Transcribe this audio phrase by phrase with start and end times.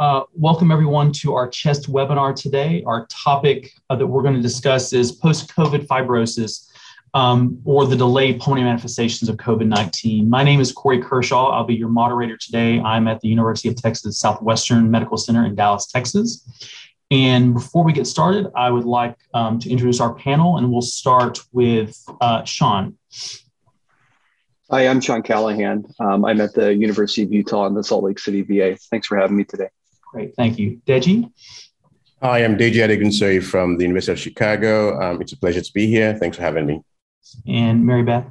[0.00, 2.82] Uh, welcome everyone to our chest webinar today.
[2.86, 6.70] Our topic uh, that we're going to discuss is post-COVID fibrosis
[7.12, 10.26] um, or the delayed pulmonary manifestations of COVID-19.
[10.26, 11.50] My name is Corey Kershaw.
[11.50, 12.80] I'll be your moderator today.
[12.80, 16.48] I'm at the University of Texas Southwestern Medical Center in Dallas, Texas.
[17.10, 20.80] And before we get started, I would like um, to introduce our panel and we'll
[20.80, 22.96] start with uh, Sean.
[24.70, 25.84] Hi, I'm Sean Callahan.
[26.00, 28.78] Um, I'm at the University of Utah in the Salt Lake City VA.
[28.90, 29.68] Thanks for having me today.
[30.12, 30.80] Great, thank you.
[30.86, 31.30] Deji?
[32.22, 35.00] Hi, I'm Deji Adegunsoye from the University of Chicago.
[35.00, 36.14] Um, it's a pleasure to be here.
[36.18, 36.82] Thanks for having me.
[37.46, 38.26] And Mary Beth?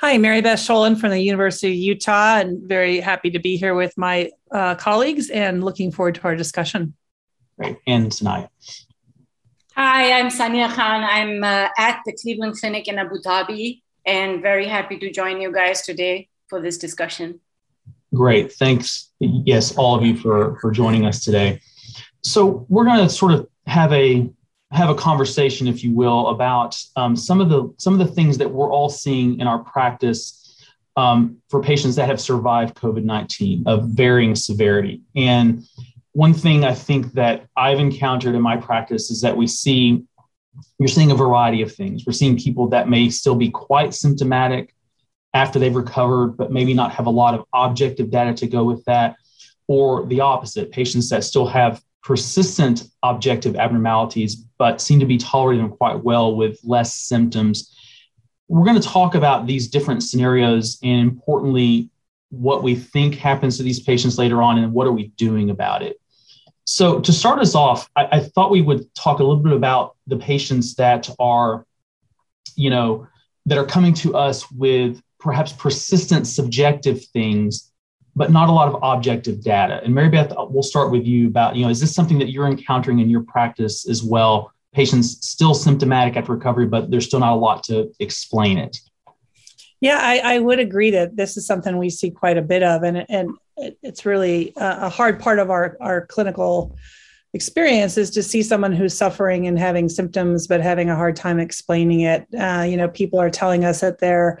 [0.00, 3.74] Hi, Mary Beth Scholand from the University of Utah, and very happy to be here
[3.74, 6.94] with my uh, colleagues and looking forward to our discussion.
[7.58, 7.78] Great.
[7.86, 8.48] And Sanaya?
[9.74, 11.02] Hi, I'm Sania Khan.
[11.04, 15.52] I'm uh, at the Cleveland Clinic in Abu Dhabi and very happy to join you
[15.52, 17.40] guys today for this discussion.
[18.16, 18.52] Great.
[18.52, 19.12] Thanks.
[19.20, 21.60] Yes, all of you for, for joining us today.
[22.22, 24.28] So we're going to sort of have a
[24.72, 28.38] have a conversation, if you will, about um, some of the some of the things
[28.38, 30.64] that we're all seeing in our practice
[30.96, 35.02] um, for patients that have survived COVID nineteen of varying severity.
[35.14, 35.64] And
[36.12, 40.04] one thing I think that I've encountered in my practice is that we see
[40.78, 42.04] you're seeing a variety of things.
[42.06, 44.74] We're seeing people that may still be quite symptomatic
[45.36, 48.82] after they've recovered, but maybe not have a lot of objective data to go with
[48.86, 49.16] that,
[49.68, 55.66] or the opposite, patients that still have persistent objective abnormalities, but seem to be tolerating
[55.66, 57.76] them quite well with less symptoms.
[58.48, 61.90] We're going to talk about these different scenarios and importantly,
[62.30, 65.82] what we think happens to these patients later on and what are we doing about
[65.82, 66.00] it.
[66.64, 69.96] So, to start us off, I, I thought we would talk a little bit about
[70.06, 71.66] the patients that are,
[72.56, 73.06] you know,
[73.44, 77.72] that are coming to us with perhaps persistent subjective things,
[78.14, 79.80] but not a lot of objective data.
[79.82, 82.46] And Mary Beth, we'll start with you about, you know, is this something that you're
[82.46, 84.52] encountering in your practice as well?
[84.72, 88.78] Patients still symptomatic after recovery, but there's still not a lot to explain it.
[89.80, 92.84] Yeah, I, I would agree that this is something we see quite a bit of,
[92.84, 93.36] and and
[93.82, 96.76] it's really a hard part of our our clinical
[97.34, 101.38] experience is to see someone who's suffering and having symptoms but having a hard time
[101.38, 104.40] explaining it uh, you know people are telling us that they're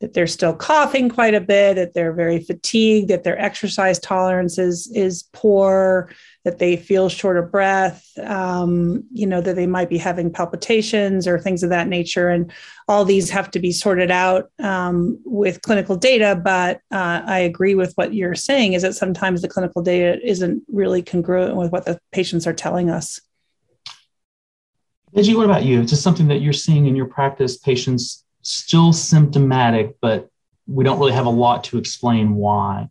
[0.00, 4.58] that they're still coughing quite a bit that they're very fatigued that their exercise tolerance
[4.58, 6.10] is is poor
[6.44, 11.26] that they feel short of breath um, you know that they might be having palpitations
[11.26, 12.52] or things of that nature and
[12.86, 17.74] all these have to be sorted out um, with clinical data but uh, i agree
[17.74, 21.84] with what you're saying is that sometimes the clinical data isn't really congruent with what
[21.84, 23.20] the patients are telling us
[25.14, 25.82] Deji, what about you?
[25.82, 27.56] Is this something that you're seeing in your practice?
[27.56, 30.30] Patients still symptomatic, but
[30.66, 32.88] we don't really have a lot to explain why.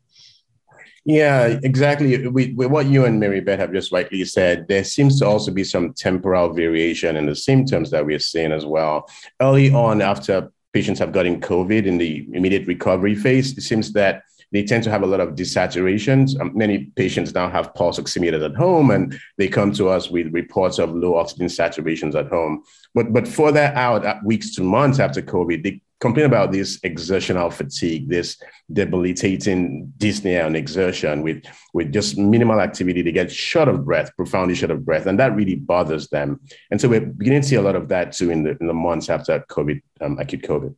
[1.06, 2.28] Yeah, exactly.
[2.28, 5.52] With, with, what you and Mary Beth have just rightly said, there seems to also
[5.52, 9.10] be some temporal variation in the symptoms that we're seeing as well.
[9.42, 14.24] Early on, after patients have gotten COVID in the immediate recovery phase, it seems that
[14.54, 16.40] they tend to have a lot of desaturations.
[16.40, 20.32] Um, many patients now have pulse oximeters at home, and they come to us with
[20.32, 22.64] reports of low oxygen saturations at home.
[22.94, 27.50] But but further out, at weeks to months after COVID, they complain about this exertional
[27.50, 28.38] fatigue, this
[28.74, 31.42] debilitating dyspnea and exertion with,
[31.74, 33.02] with just minimal activity.
[33.02, 36.42] They get short of breath, profoundly short of breath, and that really bothers them.
[36.72, 38.74] And so we're beginning to see a lot of that too in the, in the
[38.74, 40.76] months after COVID, um, acute COVID.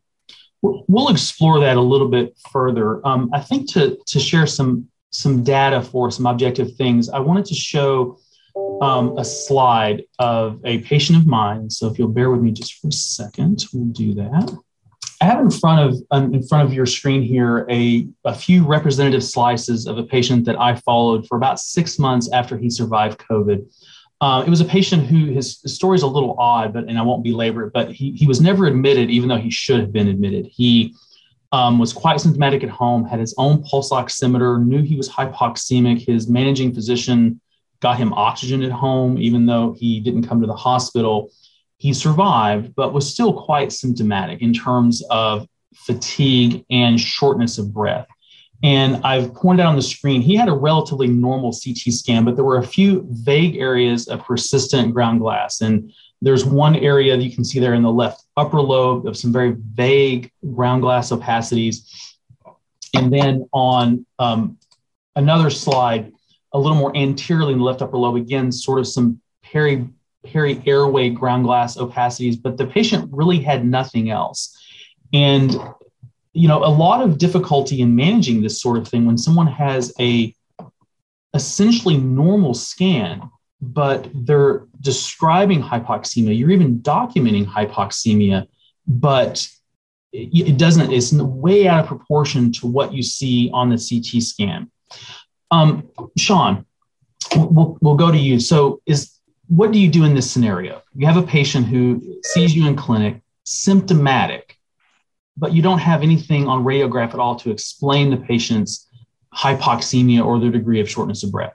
[0.88, 3.06] We'll explore that a little bit further.
[3.06, 7.46] Um, I think to, to share some, some data for some objective things, I wanted
[7.46, 8.20] to show
[8.82, 11.70] um, a slide of a patient of mine.
[11.70, 14.58] So if you'll bear with me just for a second, we'll do that.
[15.22, 18.66] I have in front of um, in front of your screen here a, a few
[18.66, 23.20] representative slices of a patient that I followed for about six months after he survived
[23.20, 23.66] COVID.
[24.22, 26.98] Uh, it was a patient who his, his story is a little odd, but and
[26.98, 27.74] I won't belabor it.
[27.74, 30.48] But he he was never admitted, even though he should have been admitted.
[30.48, 30.96] He
[31.52, 36.06] um, was quite symptomatic at home, had his own pulse oximeter, knew he was hypoxemic.
[36.06, 37.42] His managing physician
[37.82, 41.30] got him oxygen at home, even though he didn't come to the hospital
[41.78, 48.08] he survived, but was still quite symptomatic in terms of fatigue and shortness of breath.
[48.66, 52.36] And I've pointed out on the screen, he had a relatively normal CT scan, but
[52.36, 55.62] there were a few vague areas of persistent ground glass.
[55.62, 59.16] And there's one area that you can see there in the left upper lobe of
[59.16, 61.92] some very vague ground glass opacities.
[62.96, 64.58] And then on um,
[65.16, 66.12] another slide,
[66.52, 69.88] a little more anteriorly in the left upper lobe, again, sort of some peri
[70.26, 74.58] peri-airway ground glass opacities, but the patient really had nothing else.
[75.14, 75.56] And
[76.36, 79.94] you know, a lot of difficulty in managing this sort of thing when someone has
[80.02, 80.36] a
[81.34, 83.30] essentially normal scan,
[83.62, 86.38] but they're describing hypoxemia.
[86.38, 88.48] You're even documenting hypoxemia,
[88.86, 89.48] but
[90.12, 94.70] it doesn't, it's way out of proportion to what you see on the CT scan.
[95.52, 96.66] Um, Sean,
[97.34, 98.42] we'll, we'll go to you.
[98.42, 100.82] So, is what do you do in this scenario?
[100.96, 104.55] You have a patient who sees you in clinic, symptomatic,
[105.38, 108.88] but you don't have anything on radiograph at all to explain the patient's
[109.34, 111.54] hypoxemia or their degree of shortness of breath.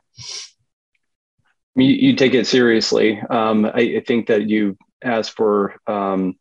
[1.76, 3.20] You, you take it seriously.
[3.30, 6.34] Um, I, I, think that you ask for um,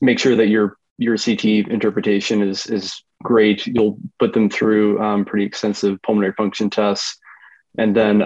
[0.00, 3.66] make sure that your your CT interpretation is is great.
[3.66, 7.18] You'll put them through um, pretty extensive pulmonary function tests,
[7.78, 8.22] and then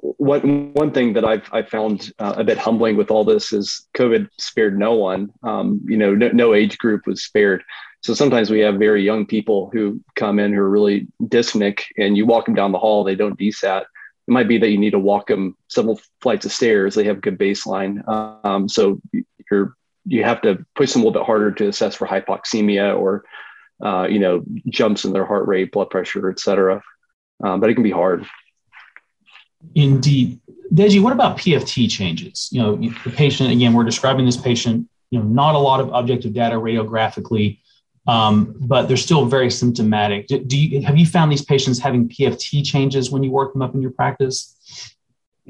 [0.00, 3.86] what one thing that I've I found uh, a bit humbling with all this is
[3.96, 5.32] COVID spared no one.
[5.42, 7.62] Um, you know, no, no, age group was spared.
[8.02, 12.16] So sometimes we have very young people who come in who are really dyspneic, and
[12.16, 13.82] you walk them down the hall, they don't desat.
[13.82, 16.94] It might be that you need to walk them several flights of stairs.
[16.94, 18.06] They have a good baseline,
[18.44, 19.00] um, so
[19.50, 19.74] you're
[20.06, 23.24] you have to push them a little bit harder to assess for hypoxemia or
[23.84, 26.82] uh, you know jumps in their heart rate, blood pressure, et cetera.
[27.42, 28.26] Um, but it can be hard.
[29.74, 30.40] Indeed.
[30.72, 32.48] Deji, what about PFT changes?
[32.52, 35.92] You know, the patient, again, we're describing this patient, you know, not a lot of
[35.92, 37.58] objective data radiographically,
[38.06, 40.28] um, but they're still very symptomatic.
[40.28, 43.62] Do, do you, have you found these patients having PFT changes when you work them
[43.62, 44.56] up in your practice?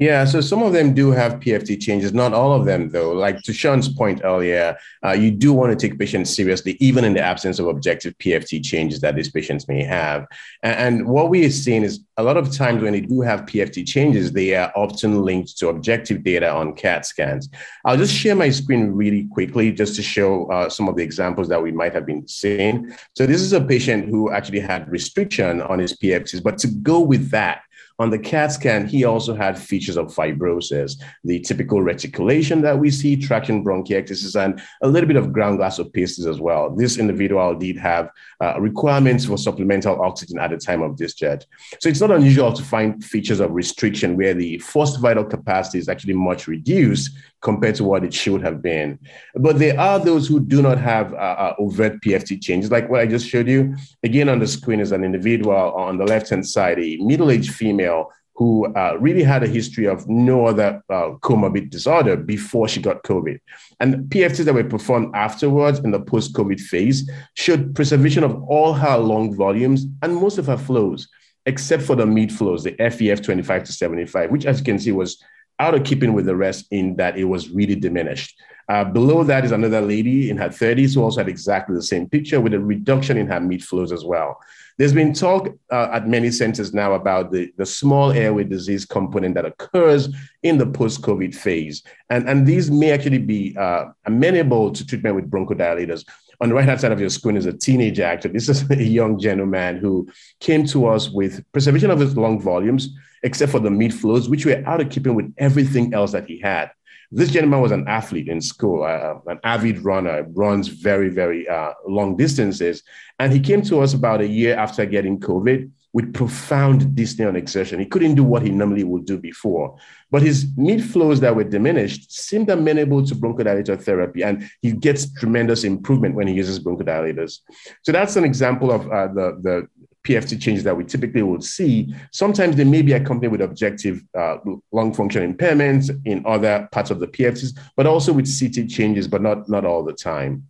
[0.01, 3.11] Yeah, so some of them do have PFT changes, not all of them, though.
[3.11, 4.75] Like to Sean's point earlier,
[5.05, 8.65] uh, you do want to take patients seriously, even in the absence of objective PFT
[8.65, 10.25] changes that these patients may have.
[10.63, 13.41] And, and what we are seeing is a lot of times when they do have
[13.41, 17.47] PFT changes, they are often linked to objective data on CAT scans.
[17.85, 21.47] I'll just share my screen really quickly just to show uh, some of the examples
[21.49, 22.91] that we might have been seeing.
[23.15, 27.01] So this is a patient who actually had restriction on his PFTs, but to go
[27.01, 27.61] with that,
[28.01, 32.89] on the CAT scan, he also had features of fibrosis, the typical reticulation that we
[32.89, 36.75] see, traction bronchiectasis, and a little bit of ground glass opacities as well.
[36.75, 38.09] This individual did have
[38.41, 41.45] uh, requirements for supplemental oxygen at the time of discharge.
[41.79, 45.87] So it's not unusual to find features of restriction where the forced vital capacity is
[45.87, 47.11] actually much reduced
[47.41, 48.97] compared to what it should have been.
[49.35, 53.01] But there are those who do not have uh, uh overt PFT changes, like what
[53.01, 53.75] I just showed you.
[54.03, 57.53] Again, on the screen is an individual on the left hand side, a middle aged
[57.53, 57.90] female
[58.35, 63.03] who uh, really had a history of no other uh, comorbid disorder before she got
[63.03, 63.39] COVID.
[63.79, 68.73] And PFTs that were performed afterwards in the post COVID phase showed preservation of all
[68.73, 71.07] her lung volumes and most of her flows,
[71.45, 74.91] except for the mid flows, the FEF 25 to 75, which, as you can see,
[74.91, 75.21] was
[75.59, 78.35] out of keeping with the rest in that it was really diminished.
[78.69, 82.07] Uh, below that is another lady in her 30s who also had exactly the same
[82.07, 84.39] picture with a reduction in her mid flows as well.
[84.77, 89.35] There's been talk uh, at many centers now about the, the small airway disease component
[89.35, 90.09] that occurs
[90.43, 91.83] in the post COVID phase.
[92.09, 96.05] And, and these may actually be uh, amenable to treatment with bronchodilators.
[96.41, 98.27] On the right hand side of your screen is a teenager actor.
[98.27, 100.07] This is a young gentleman who
[100.39, 102.89] came to us with preservation of his lung volumes,
[103.23, 106.39] except for the mid flows, which were out of keeping with everything else that he
[106.39, 106.71] had.
[107.11, 111.73] This gentleman was an athlete in school, uh, an avid runner, runs very, very uh,
[111.87, 112.83] long distances.
[113.19, 117.35] And he came to us about a year after getting COVID with profound dyspnea on
[117.35, 117.79] exertion.
[117.79, 119.77] He couldn't do what he normally would do before.
[120.09, 125.11] But his mid flows that were diminished seemed amenable to bronchodilator therapy, and he gets
[125.13, 127.39] tremendous improvement when he uses bronchodilators.
[127.81, 129.67] So that's an example of uh, the, the
[130.03, 134.37] PFT changes that we typically would see, sometimes they may be accompanied with objective uh,
[134.71, 139.21] lung function impairments in other parts of the PFTs, but also with CT changes, but
[139.21, 140.47] not, not all the time.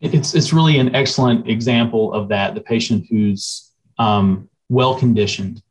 [0.00, 2.56] It's, it's really an excellent example of that.
[2.56, 5.62] The patient who's um, well conditioned,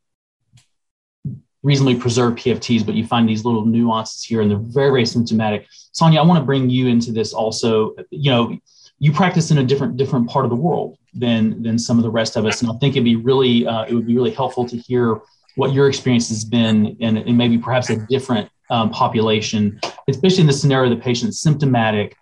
[1.62, 5.66] reasonably preserved PFTs, but you find these little nuances here and they're very, very symptomatic.
[5.92, 7.94] Sonia, I want to bring you into this also.
[8.10, 8.58] You know,
[8.98, 12.10] you practice in a different different part of the world than than some of the
[12.10, 14.66] rest of us, and I think it'd be really uh, it would be really helpful
[14.68, 15.20] to hear
[15.56, 19.78] what your experience has been and, maybe perhaps a different um, population,
[20.08, 22.16] especially in the scenario of the patient symptomatic,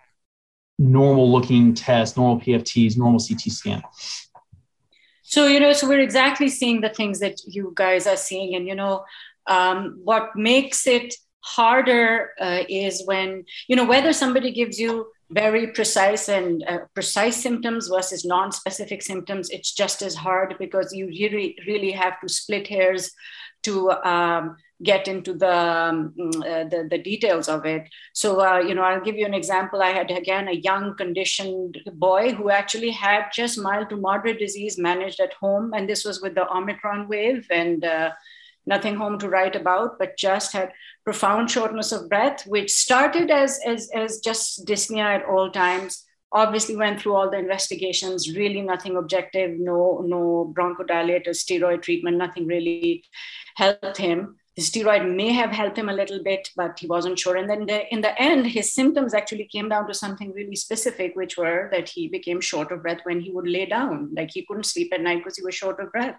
[0.77, 3.81] normal looking test, normal PFTs, normal CT scan.
[5.23, 8.67] So you know, so we're exactly seeing the things that you guys are seeing, and
[8.67, 9.05] you know,
[9.47, 15.67] um, what makes it harder uh, is when you know whether somebody gives you very
[15.67, 21.57] precise and uh, precise symptoms versus non-specific symptoms it's just as hard because you really
[21.67, 23.11] really have to split hairs
[23.63, 27.87] to um, get into the, um, uh, the, the, details of it.
[28.13, 29.81] So, uh, you know, I'll give you an example.
[29.81, 34.77] I had, again, a young conditioned boy who actually had just mild to moderate disease
[34.77, 35.73] managed at home.
[35.73, 38.11] And this was with the Omicron wave and uh,
[38.65, 40.71] nothing home to write about, but just had
[41.03, 46.05] profound shortness of breath, which started as, as, as just dyspnea at all times.
[46.33, 52.47] Obviously went through all the investigations really nothing objective no no bronchodilator steroid treatment nothing
[52.47, 53.03] really
[53.57, 54.37] helped him.
[54.55, 57.35] The steroid may have helped him a little bit but he wasn't sure.
[57.35, 61.17] And then the, in the end his symptoms actually came down to something really specific
[61.17, 64.11] which were that he became short of breath when he would lay down.
[64.15, 66.15] Like he couldn't sleep at night because he was short of breath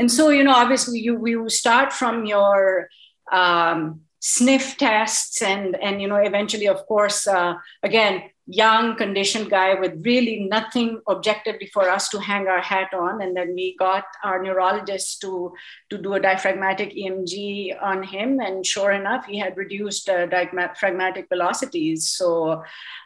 [0.00, 2.88] and so you know obviously you you start from your
[3.30, 9.74] um, sniff tests and and you know eventually of course uh, again young conditioned guy
[9.74, 13.22] with really nothing objectively for us to hang our hat on.
[13.22, 15.52] And then we got our neurologist to
[15.90, 17.32] to do a diaphragmatic emg
[17.80, 18.40] on him.
[18.40, 22.10] And sure enough he had reduced uh, diaphragmatic velocities.
[22.10, 22.62] So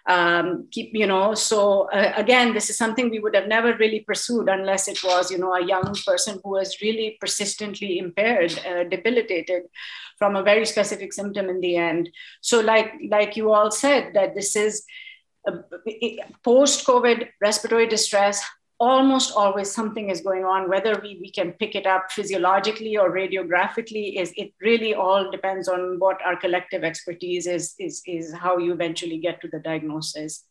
[0.06, 4.00] um, keep you know so uh, again this is something we would have never really
[4.00, 8.84] pursued unless it was you know a young person who was really persistently impaired uh,
[8.84, 9.62] debilitated
[10.18, 12.10] from a very specific symptom in the end.
[12.40, 14.84] So like like you all said that this is
[15.46, 15.58] Uh,
[16.42, 18.42] post COVID respiratory distress,
[18.80, 20.68] almost always something is going on.
[20.68, 25.68] Whether we, we can pick it up physiologically or radiographically is it really all depends
[25.68, 30.44] on what our collective expertise is is is how you eventually get to the diagnosis.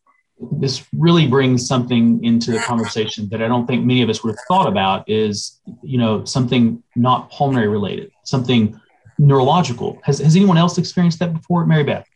[0.60, 4.32] This really brings something into the conversation that i don't think many of us would
[4.32, 8.80] have thought about is you know something not pulmonary related something
[9.18, 10.00] neurological.
[10.04, 11.66] Has, has anyone else experienced that before?
[11.66, 12.08] Mary beth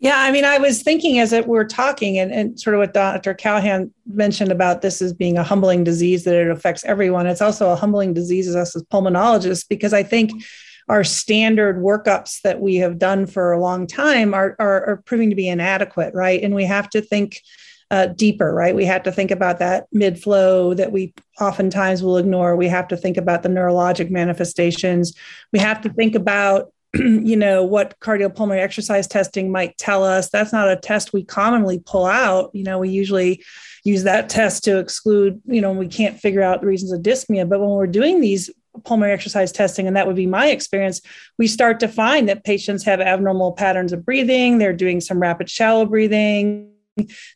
[0.00, 2.80] yeah, I mean, I was thinking as it, we are talking, and, and sort of
[2.80, 3.32] what Dr.
[3.32, 7.26] Callahan mentioned about this as being a humbling disease that it affects everyone.
[7.26, 10.32] It's also a humbling disease as us as pulmonologists because I think
[10.88, 15.30] our standard workups that we have done for a long time are, are, are proving
[15.30, 16.42] to be inadequate, right?
[16.42, 17.40] And we have to think
[17.90, 18.74] uh, deeper, right?
[18.74, 22.56] We have to think about that mid flow that we oftentimes will ignore.
[22.56, 25.14] We have to think about the neurologic manifestations.
[25.52, 30.30] We have to think about you know what cardiopulmonary exercise testing might tell us.
[30.30, 32.50] That's not a test we commonly pull out.
[32.54, 33.42] You know we usually
[33.82, 37.48] use that test to exclude you know we can't figure out the reasons of dyspnea.
[37.48, 38.50] But when we're doing these
[38.84, 41.00] pulmonary exercise testing and that would be my experience
[41.38, 44.58] we start to find that patients have abnormal patterns of breathing.
[44.58, 46.70] They're doing some rapid shallow breathing.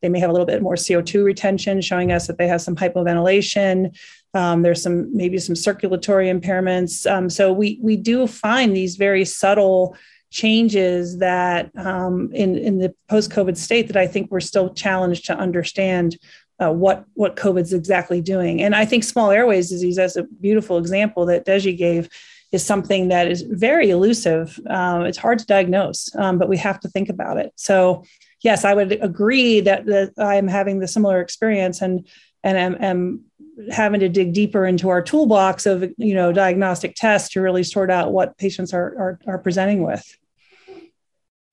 [0.03, 2.77] They may have a little bit more CO2 retention, showing us that they have some
[2.77, 3.97] hypoventilation.
[4.35, 7.11] Um, there's some maybe some circulatory impairments.
[7.11, 9.97] Um, so we we do find these very subtle
[10.31, 15.37] changes that um, in in the post-COVID state that I think we're still challenged to
[15.37, 16.19] understand
[16.63, 18.63] uh, what what COVID's exactly doing.
[18.63, 22.09] And I think small airways disease, as a beautiful example that Deji gave,
[22.53, 24.59] is something that is very elusive.
[24.69, 27.53] Um, it's hard to diagnose, um, but we have to think about it.
[27.57, 28.05] So
[28.43, 32.07] yes, I would agree that, that I'm having the similar experience and
[32.45, 33.25] and am, am
[33.71, 37.91] having to dig deeper into our toolbox of you know diagnostic tests to really sort
[37.91, 40.05] out what patients are are, are presenting with.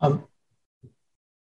[0.02, 0.26] Um,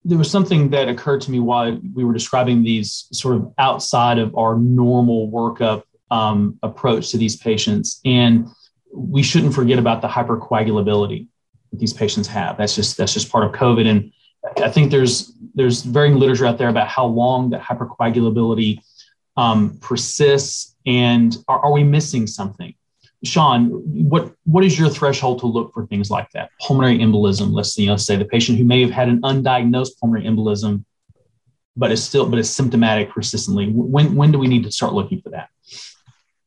[0.03, 4.17] there was something that occurred to me while we were describing these sort of outside
[4.17, 8.47] of our normal workup um, approach to these patients, and
[8.93, 11.27] we shouldn't forget about the hypercoagulability
[11.71, 12.57] that these patients have.
[12.57, 14.11] That's just that's just part of COVID, and
[14.63, 18.81] I think there's there's varying literature out there about how long that hypercoagulability
[19.37, 22.73] um, persists, and are, are, we missing something?
[23.23, 23.69] Sean,
[24.09, 26.49] what what is your threshold to look for things like that?
[26.59, 27.53] Pulmonary embolism.
[27.53, 30.85] Let's you know, say the patient who may have had an undiagnosed pulmonary embolism,
[31.77, 33.67] but is still but is symptomatic persistently.
[33.71, 35.49] When when do we need to start looking for that?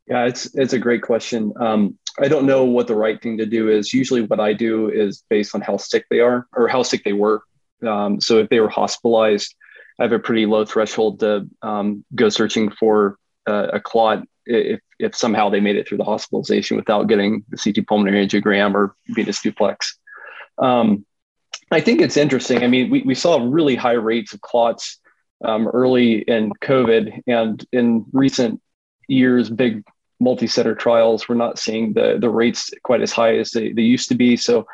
[0.06, 1.52] Yeah, it's it's a great question.
[1.58, 3.92] Um, I don't know what the right thing to do is.
[3.92, 7.12] Usually, what I do is based on how sick they are or how sick they
[7.12, 7.42] were.
[7.86, 9.54] Um, so if they were hospitalized,
[9.98, 14.80] I have a pretty low threshold to um, go searching for uh, a clot if,
[14.98, 18.94] if somehow they made it through the hospitalization without getting the CT pulmonary angiogram or
[19.08, 19.98] venous duplex.
[20.58, 21.04] Um,
[21.70, 22.62] I think it's interesting.
[22.62, 24.98] I mean, we, we saw really high rates of clots
[25.44, 28.60] um, early in COVID, and in recent
[29.08, 29.84] years, big
[30.20, 34.08] multi-center trials, we're not seeing the the rates quite as high as they, they used
[34.08, 34.36] to be.
[34.36, 34.66] So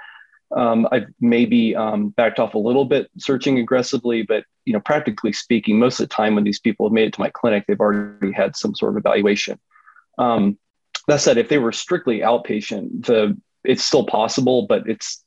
[0.57, 5.33] um, I've maybe um, backed off a little bit searching aggressively, but you know, practically
[5.33, 7.81] speaking, most of the time when these people have made it to my clinic, they've
[7.81, 9.59] already had some sort of evaluation.
[10.19, 10.59] Um,
[11.07, 15.25] that said, if they were strictly outpatient, the it's still possible, but it's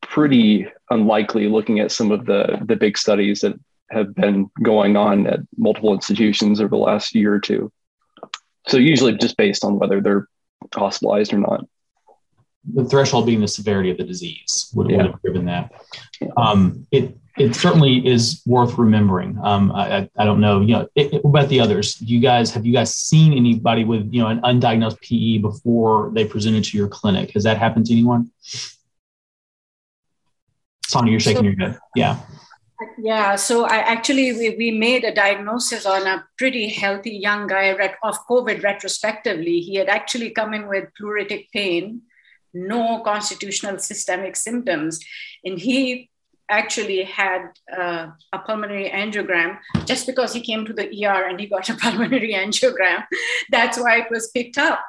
[0.00, 3.58] pretty unlikely looking at some of the the big studies that
[3.90, 7.72] have been going on at multiple institutions over the last year or two.
[8.66, 10.28] So usually just based on whether they're
[10.74, 11.64] hospitalized or not.
[12.74, 14.96] The threshold being the severity of the disease would, yeah.
[14.98, 15.72] would have driven that.
[16.36, 19.38] Um, it it certainly is worth remembering.
[19.42, 21.94] Um, I, I, don't know, you know, it, it, about the others?
[21.94, 26.10] Do you guys have you guys seen anybody with you know an undiagnosed PE before
[26.14, 27.30] they presented to your clinic?
[27.32, 28.30] Has that happened to anyone?
[30.86, 31.78] Sonia, you're shaking so, your head.
[31.94, 32.18] Yeah.
[32.96, 37.64] Yeah, so I actually we, we made a diagnosis on a pretty healthy young guy
[37.64, 39.60] of COVID retrospectively.
[39.60, 42.02] He had actually come in with pleuritic pain,
[42.54, 45.00] no constitutional systemic symptoms,
[45.44, 46.10] and he
[46.50, 47.42] actually had
[47.76, 51.74] uh, a pulmonary angiogram just because he came to the ER and he got a
[51.82, 53.04] pulmonary angiogram.
[53.50, 54.82] That's why it was picked up.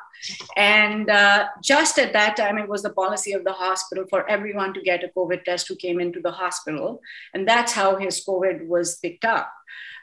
[0.57, 4.73] And uh, just at that time, it was the policy of the hospital for everyone
[4.73, 7.01] to get a COVID test who came into the hospital.
[7.33, 9.51] And that's how his COVID was picked up.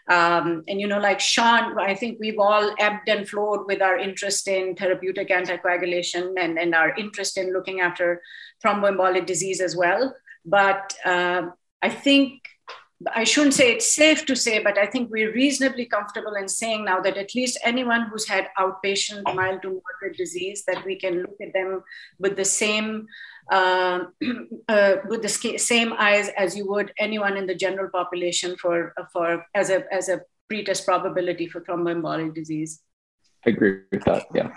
[0.09, 3.99] Um, and, you know, like Sean, I think we've all ebbed and flowed with our
[3.99, 8.23] interest in therapeutic anticoagulation and, and our interest in looking after
[8.65, 10.15] thromboembolic disease as well.
[10.45, 11.49] But uh,
[11.83, 12.43] I think
[13.15, 16.87] I shouldn't say it's safe to say, but I think we're reasonably comfortable in saying
[16.87, 21.21] now that at least anyone who's had outpatient mild to moderate disease, that we can
[21.21, 21.83] look at them
[22.19, 23.07] with the same
[23.53, 24.05] uh,
[24.69, 29.45] uh, with the same eyes as you would anyone in the general population for for
[29.55, 32.81] as a as a pretest probability for thromboembolic disease.
[33.47, 34.27] I agree with that.
[34.35, 34.51] Yeah.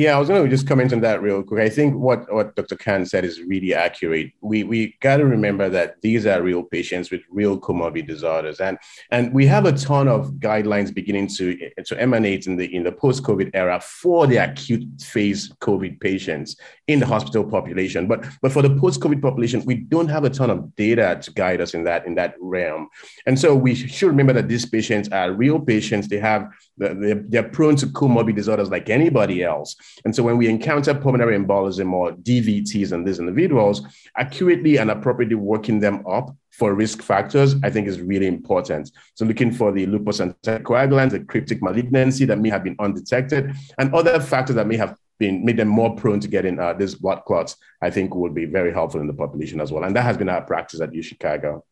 [0.00, 1.60] Yeah, I was going to just comment on that real quick.
[1.60, 2.74] I think what, what Dr.
[2.74, 4.32] Khan said is really accurate.
[4.40, 8.78] We we got to remember that these are real patients with real comorbid disorders, and
[9.10, 12.92] and we have a ton of guidelines beginning to to emanate in the in the
[12.92, 16.56] post COVID era for the acute phase COVID patients
[16.88, 18.08] in the hospital population.
[18.08, 21.30] But but for the post COVID population, we don't have a ton of data to
[21.32, 22.88] guide us in that in that realm,
[23.26, 26.08] and so we should remember that these patients are real patients.
[26.08, 29.76] They have they're, they're prone to comorbid disorders like anybody else.
[30.04, 33.82] And so when we encounter pulmonary embolism or DVTs in these individuals,
[34.16, 38.90] accurately and appropriately working them up for risk factors, I think is really important.
[39.14, 43.94] So looking for the lupus anticoagulant, the cryptic malignancy that may have been undetected, and
[43.94, 47.22] other factors that may have been made them more prone to getting uh, these blood
[47.26, 49.84] clots, I think would be very helpful in the population as well.
[49.84, 51.62] And that has been our practice at UChicago.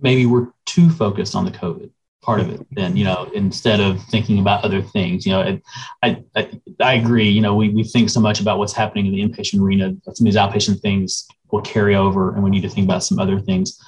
[0.00, 1.90] Maybe we're too focused on the COVID
[2.22, 5.58] part of it then you know instead of thinking about other things you know
[6.02, 9.12] I, I i agree you know we, we think so much about what's happening in
[9.12, 9.94] the inpatient arena.
[10.04, 13.18] Some of these outpatient things will carry over and we need to think about some
[13.18, 13.78] other things.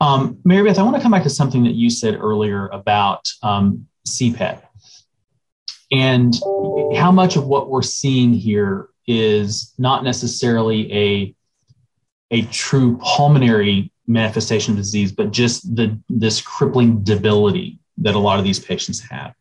[0.00, 3.28] Um, mary beth i want to come back to something that you said earlier about
[3.42, 4.62] um, cpet
[5.92, 6.34] and
[6.96, 11.34] how much of what we're seeing here is not necessarily a
[12.32, 18.38] a true pulmonary manifestation of disease, but just the this crippling debility that a lot
[18.38, 19.34] of these patients have.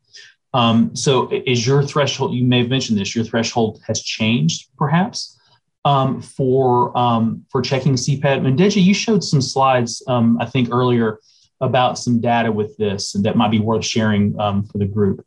[0.53, 2.33] Um, so, is your threshold?
[2.33, 3.15] You may have mentioned this.
[3.15, 5.39] Your threshold has changed, perhaps,
[5.85, 8.45] um, for um, for checking CPET.
[8.45, 11.19] And Deji, you showed some slides, um, I think, earlier
[11.61, 15.25] about some data with this that might be worth sharing um, for the group.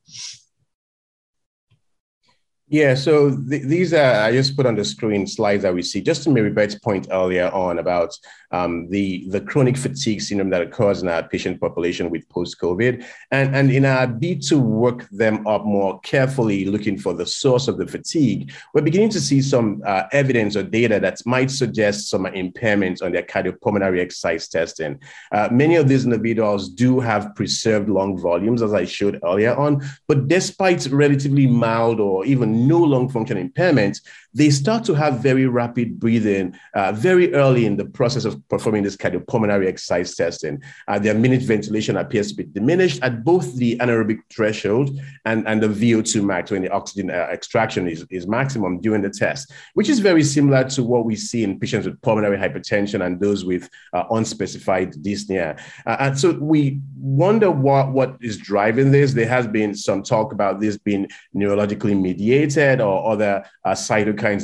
[2.66, 6.00] Yeah, so th- these are, I just put on the screen slides that we see,
[6.00, 8.16] just to Mary Beth's point earlier on about
[8.54, 13.04] um, the, the chronic fatigue syndrome that occurs in our patient population with post-COVID.
[13.30, 17.66] And, and in our bid to work them up more carefully, looking for the source
[17.68, 22.08] of the fatigue, we're beginning to see some uh, evidence or data that might suggest
[22.12, 24.92] some impairments on their cardiopulmonary exercise testing.
[25.32, 29.82] Uh, many of these individuals do have preserved lung volumes, as I showed earlier on,
[30.06, 34.00] but despite relatively mild or even no lung function impairment,
[34.34, 38.82] they start to have very rapid breathing uh, very early in the process of performing
[38.82, 40.60] this cardiopulmonary exercise testing.
[40.88, 45.62] Uh, their minute ventilation appears to be diminished at both the anaerobic threshold and, and
[45.62, 49.88] the VO2 max when the oxygen uh, extraction is, is maximum during the test, which
[49.88, 53.68] is very similar to what we see in patients with pulmonary hypertension and those with
[53.92, 55.58] uh, unspecified dyspnea.
[55.86, 59.12] Uh, and so we wonder what, what is driving this.
[59.12, 63.74] There has been some talk about this being neurologically mediated or other uh,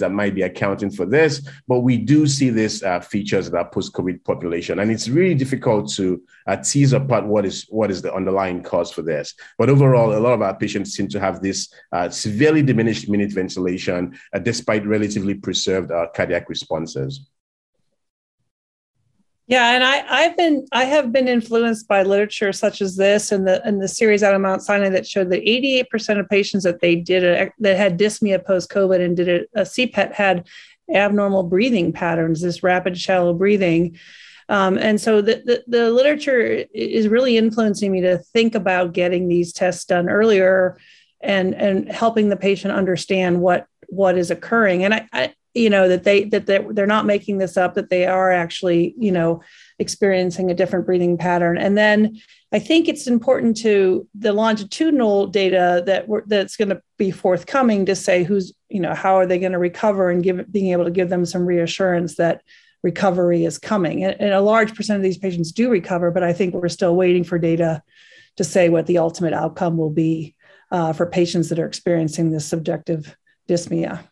[0.01, 3.69] that might be accounting for this, but we do see these uh, features in our
[3.69, 8.12] post-COVID population, and it's really difficult to uh, tease apart what is what is the
[8.14, 9.35] underlying cause for this.
[9.59, 13.33] But overall, a lot of our patients seem to have this uh, severely diminished minute
[13.33, 17.31] ventilation, uh, despite relatively preserved uh, cardiac responses.
[19.50, 23.48] Yeah, and I, I've been I have been influenced by literature such as this and
[23.48, 26.78] the and the series out of Mount Sinai that showed that 88% of patients that
[26.78, 30.46] they did a, that had dyspnea post COVID and did a, a CPET had
[30.94, 33.98] abnormal breathing patterns, this rapid shallow breathing.
[34.48, 39.26] Um, and so the, the, the literature is really influencing me to think about getting
[39.26, 40.78] these tests done earlier
[41.20, 44.84] and and helping the patient understand what what is occurring.
[44.84, 48.06] And I, I you know that they that they're, not making this up that they
[48.06, 49.42] are actually you know
[49.78, 51.58] experiencing a different breathing pattern.
[51.58, 52.20] And then
[52.52, 57.86] i think it's important to the longitudinal data that we're, that's going to be forthcoming
[57.86, 60.84] to say who's you know how are they going to recover and give being able
[60.84, 62.42] to give them some reassurance that
[62.82, 64.04] recovery is coming.
[64.04, 66.94] And, and a large percent of these patients do recover but i think we're still
[66.96, 67.82] waiting for data
[68.36, 70.34] to say what the ultimate outcome will be
[70.70, 73.16] uh, for patients that are experiencing this subjective
[73.48, 74.04] dyspnea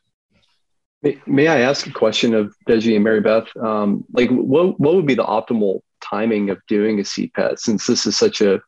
[1.02, 3.46] May, may I ask a question of Deji and Mary Beth?
[3.56, 8.06] Um, like, what what would be the optimal timing of doing a CPET since this
[8.06, 8.60] is such a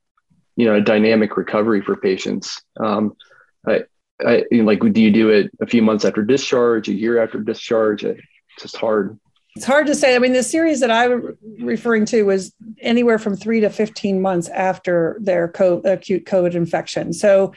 [0.57, 2.63] you know a dynamic recovery for patients?
[2.79, 3.17] Um,
[3.67, 3.85] I,
[4.25, 8.05] I like, do you do it a few months after discharge, a year after discharge?
[8.05, 8.19] It's
[8.61, 9.19] just hard.
[9.57, 10.15] It's hard to say.
[10.15, 14.49] I mean, the series that I'm referring to was anywhere from three to 15 months
[14.49, 17.13] after their co- acute COVID infection.
[17.13, 17.53] So,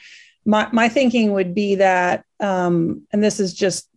[0.45, 3.87] my, my thinking would be that, um, and this is just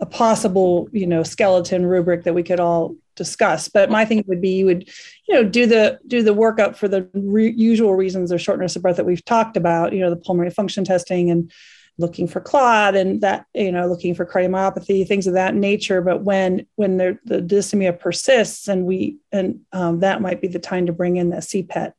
[0.00, 3.68] a possible you know skeleton rubric that we could all discuss.
[3.68, 4.88] But my thing would be you would
[5.28, 8.82] you know do the do the workup for the re- usual reasons of shortness of
[8.82, 11.52] breath that we've talked about you know the pulmonary function testing and
[11.96, 16.00] looking for clot and that you know looking for cardiomyopathy things of that nature.
[16.00, 20.58] But when when the, the dyspnea persists and we and um, that might be the
[20.58, 21.92] time to bring in the cpet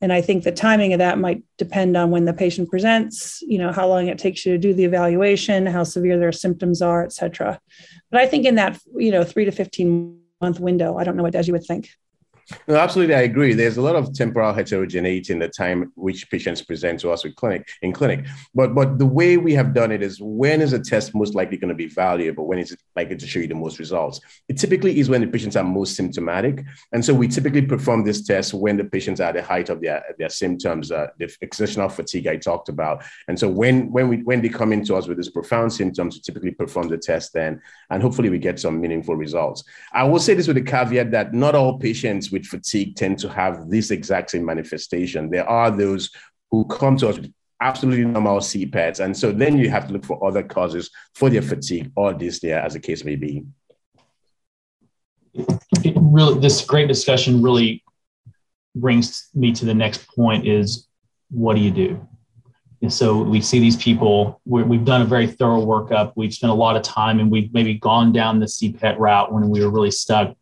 [0.00, 3.58] and I think the timing of that might depend on when the patient presents, you
[3.58, 7.02] know, how long it takes you to do the evaluation, how severe their symptoms are,
[7.02, 7.58] et cetera.
[8.10, 11.22] But I think in that, you know, three to 15 month window, I don't know
[11.22, 11.90] what Deji would think.
[12.68, 13.54] No, absolutely, I agree.
[13.54, 17.34] There's a lot of temporal heterogeneity in the time which patients present to us with
[17.34, 18.24] clinic in clinic.
[18.54, 21.56] But but the way we have done it is when is a test most likely
[21.56, 22.46] going to be valuable?
[22.46, 24.20] When is it likely to show you the most results?
[24.48, 28.22] It typically is when the patients are most symptomatic, and so we typically perform this
[28.22, 31.88] test when the patients are at the height of their their symptoms, uh, the exertional
[31.88, 33.02] fatigue I talked about.
[33.26, 36.20] And so when when we when they come into us with these profound symptoms, we
[36.20, 39.64] typically perform the test then, and hopefully we get some meaningful results.
[39.92, 43.28] I will say this with a caveat that not all patients with fatigue tend to
[43.28, 45.30] have this exact same manifestation.
[45.30, 46.10] There are those
[46.50, 49.00] who come to us with absolutely normal CPETs.
[49.00, 52.62] And so then you have to look for other causes for their fatigue or dyspnea,
[52.62, 53.44] as the case may be.
[55.34, 57.82] It really, this great discussion really
[58.74, 60.86] brings me to the next point is
[61.30, 62.06] what do you do?
[62.82, 66.12] And so we see these people, we have done a very thorough workup.
[66.14, 69.48] We've spent a lot of time and we've maybe gone down the CPET route when
[69.48, 70.36] we were really stuck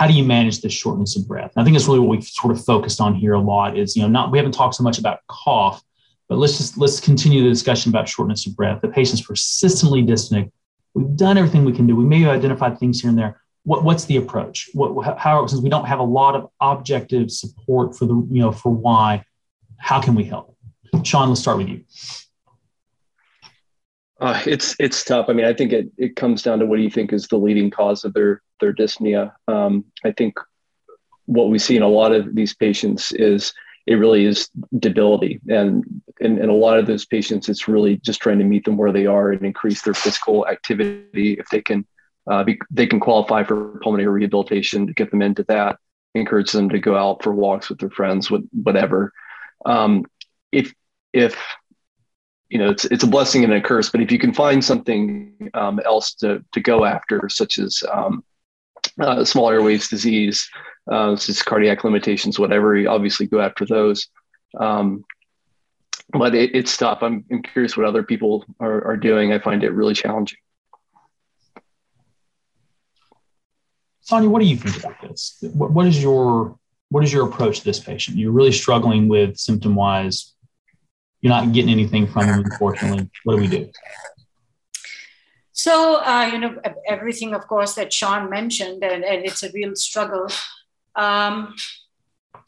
[0.00, 1.52] how do you manage the shortness of breath?
[1.54, 3.94] And I think that's really what we've sort of focused on here a lot is,
[3.94, 5.82] you know, not, we haven't talked so much about cough,
[6.26, 8.80] but let's just, let's continue the discussion about shortness of breath.
[8.80, 10.50] The patient's persistently dyspneic.
[10.94, 11.94] We've done everything we can do.
[11.94, 13.42] We may have identified things here and there.
[13.64, 14.70] What, what's the approach?
[14.72, 18.52] What, how, since we don't have a lot of objective support for the, you know,
[18.52, 19.22] for why,
[19.76, 20.56] how can we help?
[21.04, 21.84] Sean, let's start with you.
[24.20, 25.26] Uh, it's it's tough.
[25.28, 27.38] I mean, I think it it comes down to what do you think is the
[27.38, 29.32] leading cause of their their dyspnea.
[29.48, 30.34] Um, I think
[31.24, 33.54] what we see in a lot of these patients is
[33.86, 35.84] it really is debility, and
[36.20, 38.92] in, in a lot of those patients, it's really just trying to meet them where
[38.92, 41.34] they are and increase their physical activity.
[41.38, 41.86] If they can,
[42.30, 45.78] uh, be, they can qualify for pulmonary rehabilitation to get them into that.
[46.14, 49.14] Encourage them to go out for walks with their friends, with whatever.
[49.64, 50.04] Um,
[50.52, 50.74] if
[51.14, 51.40] if
[52.50, 55.50] you know it's it's a blessing and a curse but if you can find something
[55.54, 58.22] um, else to to go after such as um,
[59.00, 60.48] uh, small airways disease
[60.90, 64.08] uh, such as cardiac limitations whatever you obviously go after those.
[64.58, 65.04] Um,
[66.12, 67.02] but it, it's tough.
[67.02, 69.32] I'm, I'm curious what other people are, are doing.
[69.32, 70.38] I find it really challenging.
[74.00, 75.38] Sonia what do you think about this?
[75.54, 76.58] What, what is your
[76.88, 78.16] what is your approach to this patient?
[78.16, 80.34] You're really struggling with symptom wise
[81.20, 83.10] you're not getting anything from them, unfortunately.
[83.24, 83.70] What do we do?
[85.52, 86.56] So, uh, you know,
[86.88, 90.28] everything, of course, that Sean mentioned, and, and it's a real struggle.
[90.96, 91.54] Um,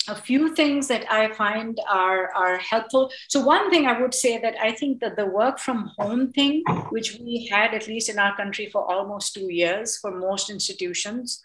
[0.09, 3.11] a few things that I find are, are helpful.
[3.29, 6.63] So, one thing I would say that I think that the work from home thing,
[6.91, 11.43] which we had at least in our country for almost two years for most institutions,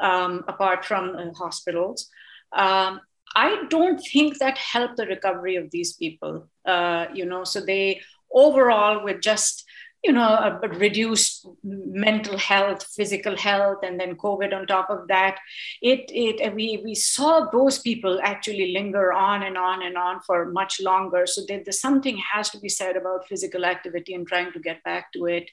[0.00, 2.08] um, apart from uh, hospitals,
[2.52, 3.00] um,
[3.36, 6.48] I don't think that helped the recovery of these people.
[6.64, 8.00] Uh, you know, so they
[8.32, 9.64] overall were just
[10.02, 15.38] you know a, reduced mental health, physical health, and then COVID on top of that.
[15.82, 20.50] It it we we saw those people actually linger on and on and on for
[20.50, 21.26] much longer.
[21.26, 24.82] So there, there's something has to be said about physical activity and trying to get
[24.84, 25.50] back to it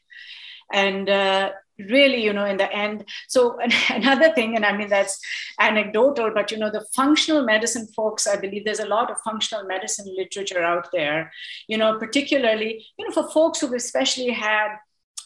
[0.74, 3.58] and uh, really you know in the end so
[3.90, 5.20] another thing and i mean that's
[5.60, 9.64] anecdotal but you know the functional medicine folks i believe there's a lot of functional
[9.66, 11.32] medicine literature out there
[11.68, 14.70] you know particularly you know for folks who've especially had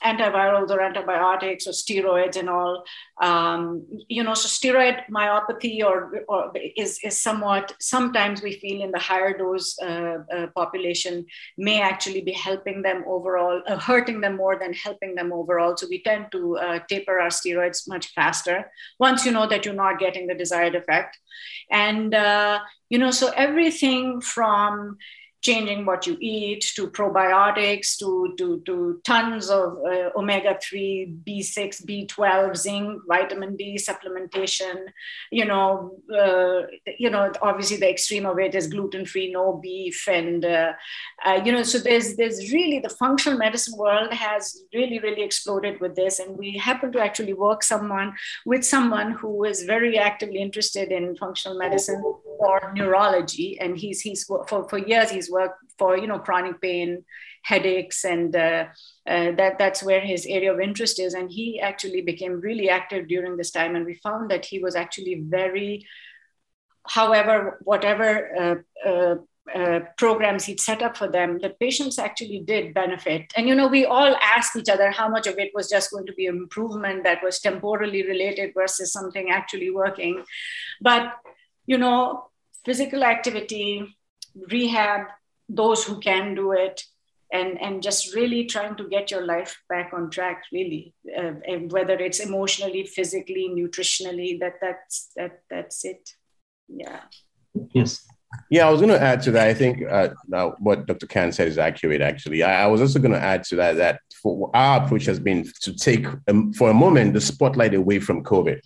[0.04, 2.84] antivirals or antibiotics or steroids and all.
[3.22, 8.92] Um, you know, so steroid myopathy or, or is, is somewhat, sometimes we feel in
[8.92, 11.26] the higher dose uh, uh, population
[11.58, 15.78] may actually be helping them overall, uh, hurting them more than helping them overall.
[15.78, 19.74] So we tend to uh, taper our steroids much faster once you know that you're
[19.74, 21.18] not getting the desired effect.
[21.70, 22.60] And, uh,
[22.90, 24.98] you know, so everything from
[25.42, 32.56] changing what you eat to probiotics to, to, to tons of uh, omega-3 b6 b12
[32.56, 34.76] zinc vitamin d supplementation.
[35.32, 40.46] You know uh, you know obviously the extreme of it is gluten-free no beef and
[40.46, 40.74] uh,
[41.26, 45.80] uh, you know so there's there's really the functional medicine world has really really exploded
[45.80, 48.14] with this and we happen to actually work someone
[48.46, 52.02] with someone who is very actively interested in functional medicine
[52.40, 57.04] or neurology and he's he's for, for years he's work for you know chronic pain
[57.44, 58.66] headaches and uh,
[59.08, 61.14] uh, that that's where his area of interest is.
[61.14, 63.76] And he actually became really active during this time.
[63.76, 65.86] And we found that he was actually very
[66.88, 69.16] however whatever uh, uh,
[69.56, 73.32] uh programs he'd set up for them the patients actually did benefit.
[73.36, 76.06] And you know we all asked each other how much of it was just going
[76.08, 80.24] to be improvement that was temporally related versus something actually working.
[80.80, 81.14] But
[81.68, 82.26] you know
[82.66, 83.96] physical activity
[84.50, 85.08] rehab
[85.56, 86.84] those who can do it
[87.34, 91.72] and and just really trying to get your life back on track really uh, and
[91.72, 96.10] whether it's emotionally physically nutritionally that that's that that's it
[96.68, 97.02] yeah
[97.74, 98.06] yes
[98.50, 99.48] yeah, I was going to add to that.
[99.48, 100.10] I think uh,
[100.60, 101.06] what Dr.
[101.06, 102.02] Khan said is accurate.
[102.02, 105.20] Actually, I, I was also going to add to that that for our approach has
[105.20, 108.62] been to take um, for a moment the spotlight away from COVID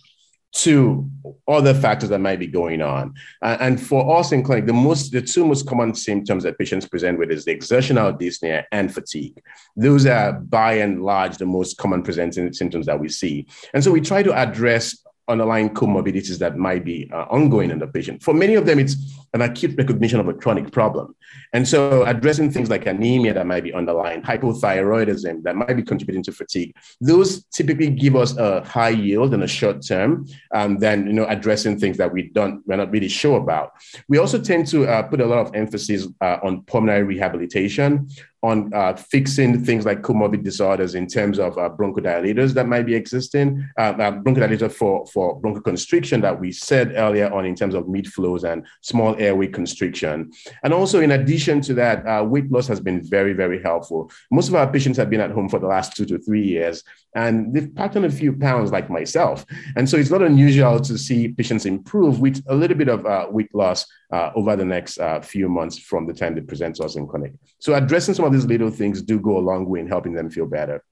[0.58, 1.08] to
[1.48, 3.14] other factors that might be going on.
[3.42, 6.86] Uh, and for us in clinic, the most the two most common symptoms that patients
[6.86, 9.40] present with is the exertional dyspnea and fatigue.
[9.76, 13.46] Those are by and large the most common presenting symptoms that we see.
[13.74, 14.96] And so we try to address
[15.28, 18.22] underlying comorbidities that might be uh, ongoing in the patient.
[18.22, 18.96] For many of them, it's
[19.34, 21.14] an acute recognition of a chronic problem.
[21.52, 26.22] And so addressing things like anemia that might be underlying, hypothyroidism that might be contributing
[26.24, 31.06] to fatigue, those typically give us a high yield in a short term um, than
[31.06, 33.72] you know addressing things that we don't we're not really sure about.
[34.08, 38.08] We also tend to uh, put a lot of emphasis uh, on pulmonary rehabilitation,
[38.46, 42.94] on uh, fixing things like comorbid disorders in terms of uh, bronchodilators that might be
[42.94, 47.88] existing, uh, uh, bronchodilator for, for bronchoconstriction that we said earlier on in terms of
[47.88, 50.30] mid flows and small airway constriction.
[50.62, 54.12] And also, in addition to that, uh, weight loss has been very, very helpful.
[54.30, 56.84] Most of our patients have been at home for the last two to three years,
[57.16, 59.44] and they've packed on a few pounds like myself.
[59.74, 63.26] And so it's not unusual to see patients improve with a little bit of uh,
[63.28, 66.84] weight loss uh, over the next uh, few months from the time they present to
[66.84, 67.32] us in clinic.
[67.58, 70.30] So addressing some of these little things do go a long way in helping them
[70.30, 70.82] feel better.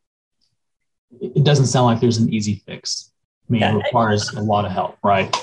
[1.20, 3.12] It doesn't sound like there's an easy fix.
[3.48, 3.74] I mean, yeah.
[3.74, 5.35] it requires a lot of help, right?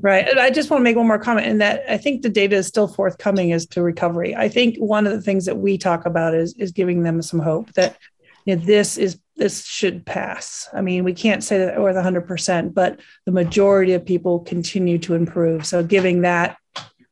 [0.00, 0.28] Right.
[0.28, 2.56] And I just want to make one more comment in that I think the data
[2.56, 4.34] is still forthcoming as to recovery.
[4.34, 7.38] I think one of the things that we talk about is is giving them some
[7.38, 7.96] hope that
[8.44, 10.68] you know, this is this should pass.
[10.72, 15.14] I mean, we can't say that with 100%, but the majority of people continue to
[15.14, 15.66] improve.
[15.66, 16.56] So giving that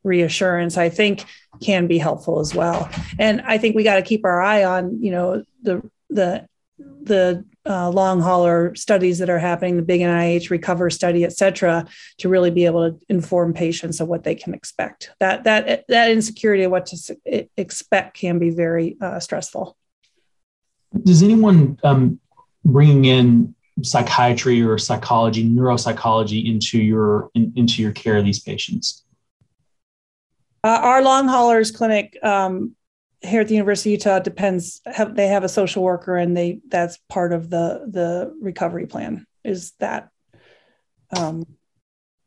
[0.04, 1.24] reassurance, I think,
[1.60, 2.90] can be helpful as well.
[3.18, 6.46] And I think we got to keep our eye on, you know, the the
[6.78, 11.86] the uh, long hauler studies that are happening, the big NIH recover study, et cetera,
[12.18, 15.10] to really be able to inform patients of what they can expect.
[15.20, 19.76] That that that insecurity of what to expect can be very uh, stressful.
[21.04, 22.20] Does anyone um,
[22.64, 29.04] bringing in psychiatry or psychology, neuropsychology into your in, into your care of these patients?
[30.64, 32.74] Uh, our long haulers clinic um,
[33.20, 34.80] here at the University of Utah depends.
[34.86, 39.26] Have, they have a social worker, and they that's part of the the recovery plan.
[39.44, 40.08] Is that?
[41.16, 41.44] Um,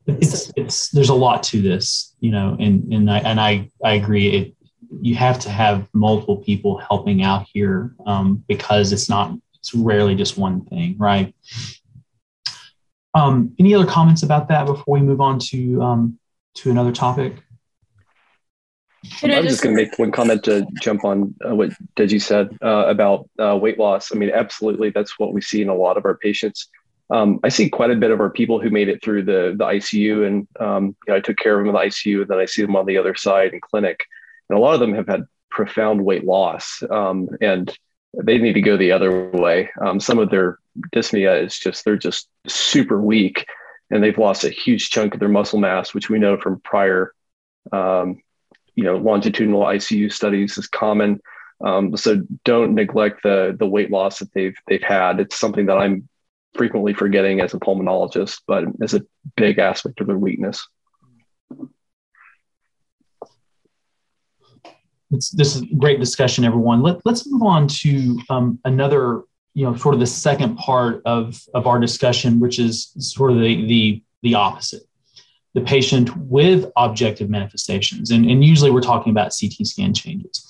[0.07, 3.93] it's it's there's a lot to this, you know, and and I and I I
[3.93, 4.29] agree.
[4.29, 4.55] It
[5.01, 10.15] you have to have multiple people helping out here um, because it's not it's rarely
[10.15, 11.33] just one thing, right?
[13.13, 16.19] Um, any other comments about that before we move on to um,
[16.55, 17.41] to another topic?
[19.23, 22.57] I was just going to make one comment to jump on uh, what Deji said
[22.61, 24.11] uh, about uh, weight loss.
[24.11, 26.67] I mean, absolutely, that's what we see in a lot of our patients.
[27.09, 29.65] Um, I see quite a bit of our people who made it through the the
[29.65, 32.39] ICU, and um, you know, I took care of them in the ICU, and then
[32.39, 34.05] I see them on the other side in clinic,
[34.49, 37.75] and a lot of them have had profound weight loss, um, and
[38.23, 39.69] they need to go the other way.
[39.81, 40.59] Um, some of their
[40.93, 43.45] dyspnea is just they're just super weak,
[43.91, 47.13] and they've lost a huge chunk of their muscle mass, which we know from prior
[47.71, 48.21] um,
[48.75, 51.21] you know, longitudinal ICU studies is common.
[51.63, 55.19] Um, so don't neglect the the weight loss that they've they've had.
[55.19, 56.07] It's something that I'm
[56.53, 60.67] frequently forgetting as a pulmonologist, but is a big aspect of their weakness.
[65.11, 66.81] It's, this is a great discussion, everyone.
[66.81, 69.21] Let, let's move on to um, another,
[69.53, 73.39] you know, sort of the second part of, of our discussion, which is sort of
[73.39, 74.83] the, the, the opposite
[75.55, 78.11] the patient with objective manifestations.
[78.11, 80.45] And, and usually we're talking about CT scan changes.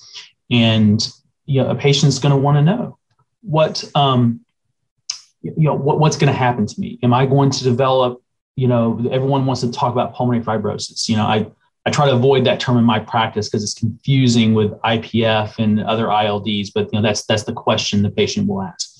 [0.50, 1.00] And
[1.46, 2.98] you know, a patient's going to want to know
[3.40, 4.40] what, um,
[5.40, 6.98] you know, what, what's going to happen to me?
[7.04, 8.20] Am I going to develop,
[8.56, 11.08] you know, everyone wants to talk about pulmonary fibrosis.
[11.08, 11.46] You know, I,
[11.84, 15.80] I try to avoid that term in my practice because it's confusing with IPF and
[15.80, 18.90] other ILDs, but you know, that's, that's the question the patient will ask.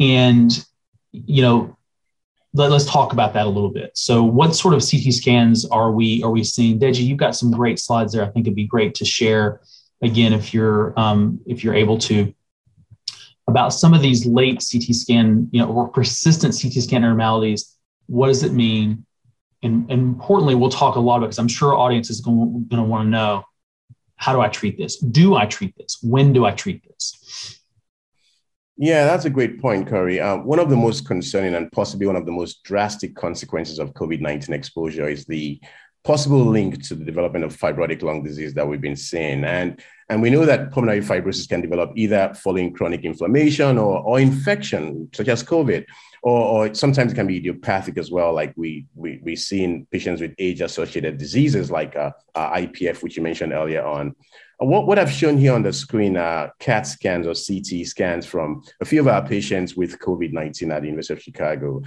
[0.00, 0.64] And,
[1.12, 1.76] you know,
[2.54, 3.90] let, us talk about that a little bit.
[3.94, 6.78] So, what sort of CT scans are we are we seeing?
[6.78, 8.24] Deji, you've got some great slides there.
[8.24, 9.60] I think it'd be great to share
[10.02, 12.32] again if you're um, if you're able to
[13.46, 17.76] about some of these late CT scan, you know, or persistent CT scan abnormalities.
[18.06, 19.04] What does it mean?
[19.62, 22.82] And, and importantly, we'll talk a lot about because I'm sure audience is going to
[22.82, 23.44] want to know
[24.16, 24.98] how do I treat this?
[24.98, 25.98] Do I treat this?
[26.02, 27.60] When do I treat this?
[28.76, 30.20] Yeah, that's a great point, Corey.
[30.20, 33.94] Uh, one of the most concerning and possibly one of the most drastic consequences of
[33.94, 35.60] COVID 19 exposure is the
[36.02, 39.44] possible link to the development of fibrotic lung disease that we've been seeing.
[39.44, 44.20] And, and we know that pulmonary fibrosis can develop either following chronic inflammation or, or
[44.20, 45.86] infection, such as COVID,
[46.22, 49.86] or, or sometimes it can be idiopathic as well, like we, we, we see in
[49.86, 54.14] patients with age associated diseases like uh, uh, IPF, which you mentioned earlier on.
[54.58, 58.62] What, what I've shown here on the screen are CAT scans or CT scans from
[58.80, 61.82] a few of our patients with COVID 19 at the University of Chicago.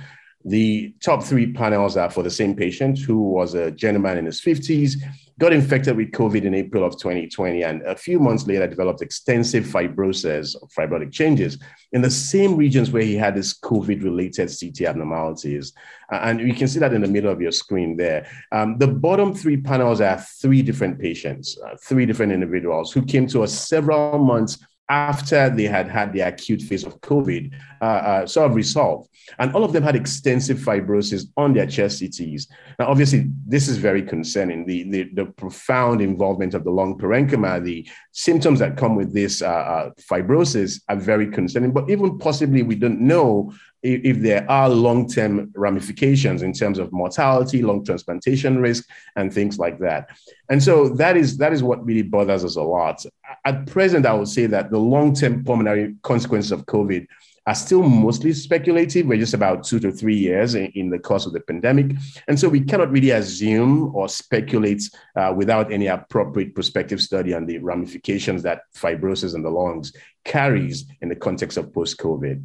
[0.46, 4.40] The top three panels are for the same patient who was a gentleman in his
[4.40, 4.96] 50s,
[5.40, 9.66] got infected with COVID in April of 2020, and a few months later developed extensive
[9.66, 11.60] fibrosis, fibrotic changes
[11.92, 15.74] in the same regions where he had this COVID related CT abnormalities.
[16.12, 18.28] And you can see that in the middle of your screen there.
[18.52, 23.28] Um, the bottom three panels are three different patients, uh, three different individuals who came
[23.28, 24.58] to us several months
[24.90, 29.10] after they had had the acute phase of COVID uh, uh, sort of resolved.
[29.40, 32.48] And all of them had extensive fibrosis on their chest CTs.
[32.80, 34.66] Now, obviously, this is very concerning.
[34.66, 39.42] The, the, the profound involvement of the lung parenchyma, the symptoms that come with this
[39.42, 41.74] uh, uh fibrosis are very concerning.
[41.74, 46.92] But even possibly, we don't know if, there are long term ramifications in terms of
[46.92, 50.10] mortality, lung transplantation risk, and things like that.
[50.50, 53.06] And so that is that is what really bothers us a lot.
[53.46, 57.08] At present, I would say that the long term pulmonary consequences of COVID
[57.48, 59.08] are still mostly speculative.
[59.08, 61.96] We're just about two to three years in, in the course of the pandemic.
[62.28, 64.84] And so we cannot really assume or speculate
[65.16, 69.94] uh, without any appropriate prospective study on the ramifications that fibrosis in the lungs
[70.26, 72.44] carries in the context of post COVID.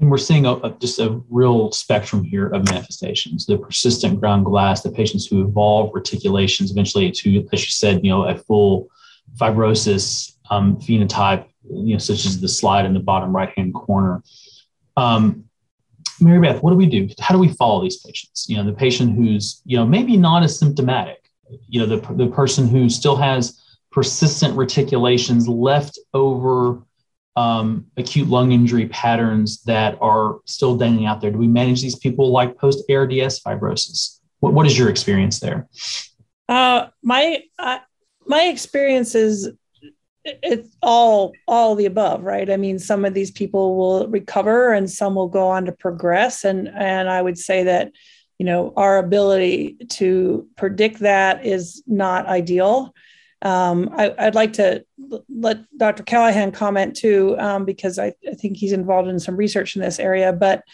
[0.00, 3.46] And we're seeing a, a, just a real spectrum here of manifestations.
[3.46, 8.10] The persistent ground glass, the patients who evolve reticulations eventually to, as you said, you
[8.10, 8.88] know, a full
[9.36, 14.22] fibrosis um, phenotype, you know, such as the slide in the bottom right hand corner.
[14.96, 15.44] Um,
[16.20, 17.08] Mary Beth, what do we do?
[17.20, 18.46] How do we follow these patients?
[18.48, 21.28] You know, the patient who's, you know, maybe not as symptomatic,
[21.68, 26.82] you know, the, the person who still has persistent reticulations left over
[27.38, 31.30] um, acute lung injury patterns that are still dangling out there?
[31.30, 34.18] Do we manage these people like post ARDS fibrosis?
[34.40, 35.68] What, what is your experience there?
[36.48, 37.78] Uh, my uh,
[38.26, 39.50] my experience is
[40.24, 44.90] it's all all the above right i mean some of these people will recover and
[44.90, 47.90] some will go on to progress and and i would say that
[48.38, 52.92] you know our ability to predict that is not ideal
[53.42, 54.84] um, I, would like to
[55.28, 56.02] let Dr.
[56.02, 60.00] Callahan comment too, um, because I, I, think he's involved in some research in this
[60.00, 60.32] area.
[60.32, 60.64] But,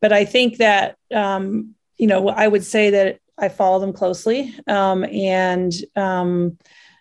[0.00, 4.54] but I think that um, you know I would say that I follow them closely
[4.68, 6.58] um, and um,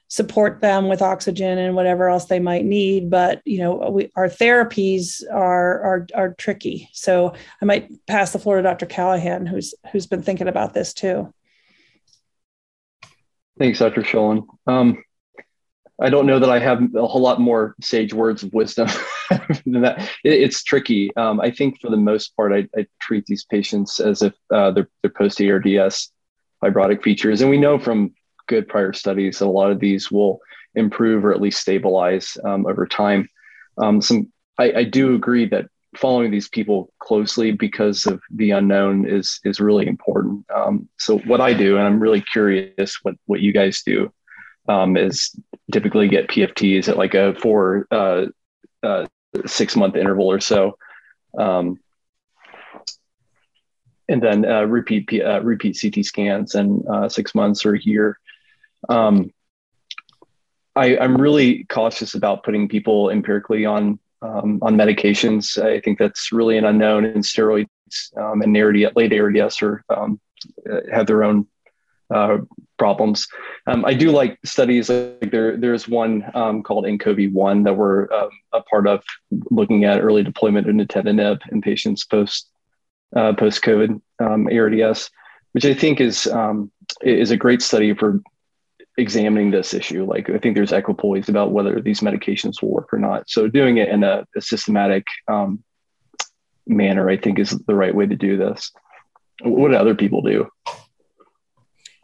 [0.08, 3.10] support them with oxygen and whatever else they might need.
[3.10, 6.90] But you know, we, our therapies are, are are tricky.
[6.94, 8.88] So I might pass the floor to Dr.
[8.88, 11.32] Callahan, who's who's been thinking about this too.
[13.60, 14.02] Thanks, Dr.
[14.02, 14.48] Scholand.
[14.66, 15.04] Um,
[16.02, 18.88] I don't know that I have a whole lot more sage words of wisdom
[19.66, 20.00] than that.
[20.24, 21.16] It, it's tricky.
[21.16, 24.72] Um, I think for the most part, I, I treat these patients as if uh,
[24.72, 26.12] they're, they're post ARDS
[26.64, 27.42] fibrotic features.
[27.42, 28.14] And we know from
[28.48, 30.40] good prior studies that a lot of these will
[30.76, 33.30] improve or at least stabilize um, over time.
[33.78, 39.08] Um, some, I, I do agree that following these people closely because of the unknown
[39.08, 40.46] is is really important.
[40.54, 44.12] Um, so what I do, and I'm really curious what what you guys do,
[44.68, 45.36] um, is
[45.72, 48.26] typically get PFTs at like a four uh,
[48.84, 49.06] uh,
[49.46, 50.78] six month interval or so.
[51.38, 51.80] Um,
[54.10, 58.20] and then uh, repeat uh, repeat CT scans in uh, six months or a year.
[58.90, 59.32] Um,
[60.76, 65.62] I, am really cautious about putting people empirically on um, on medications.
[65.62, 67.68] I think that's really an unknown, and steroids
[68.18, 70.20] um, and ARDS, late ARDS are um,
[70.92, 71.48] have their own
[72.14, 72.38] uh,
[72.78, 73.28] problems.
[73.68, 75.58] Um, I do like studies like there.
[75.58, 79.04] There's one um, called NCOV one that we're uh, a part of,
[79.50, 82.50] looking at early deployment of nintedanib in patients post
[83.16, 85.10] uh, post COVID um, ARDS,
[85.52, 88.22] which I think is um, is a great study for
[88.98, 90.06] examining this issue.
[90.06, 93.30] Like I think there's equipoise about whether these medications will work or not.
[93.30, 95.64] So doing it in a, a systematic um,
[96.68, 98.72] manner, I think, is the right way to do this.
[99.44, 100.50] What do other people do?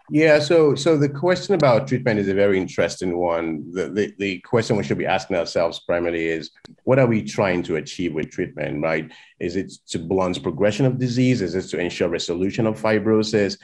[0.10, 3.70] Yeah, so so the question about treatment is a very interesting one.
[3.74, 6.52] The, the, the question we should be asking ourselves primarily is
[6.86, 9.12] what are we trying to achieve with treatment, right?
[9.40, 11.42] Is it to blunt progression of disease?
[11.42, 13.58] Is it to ensure resolution of fibrosis?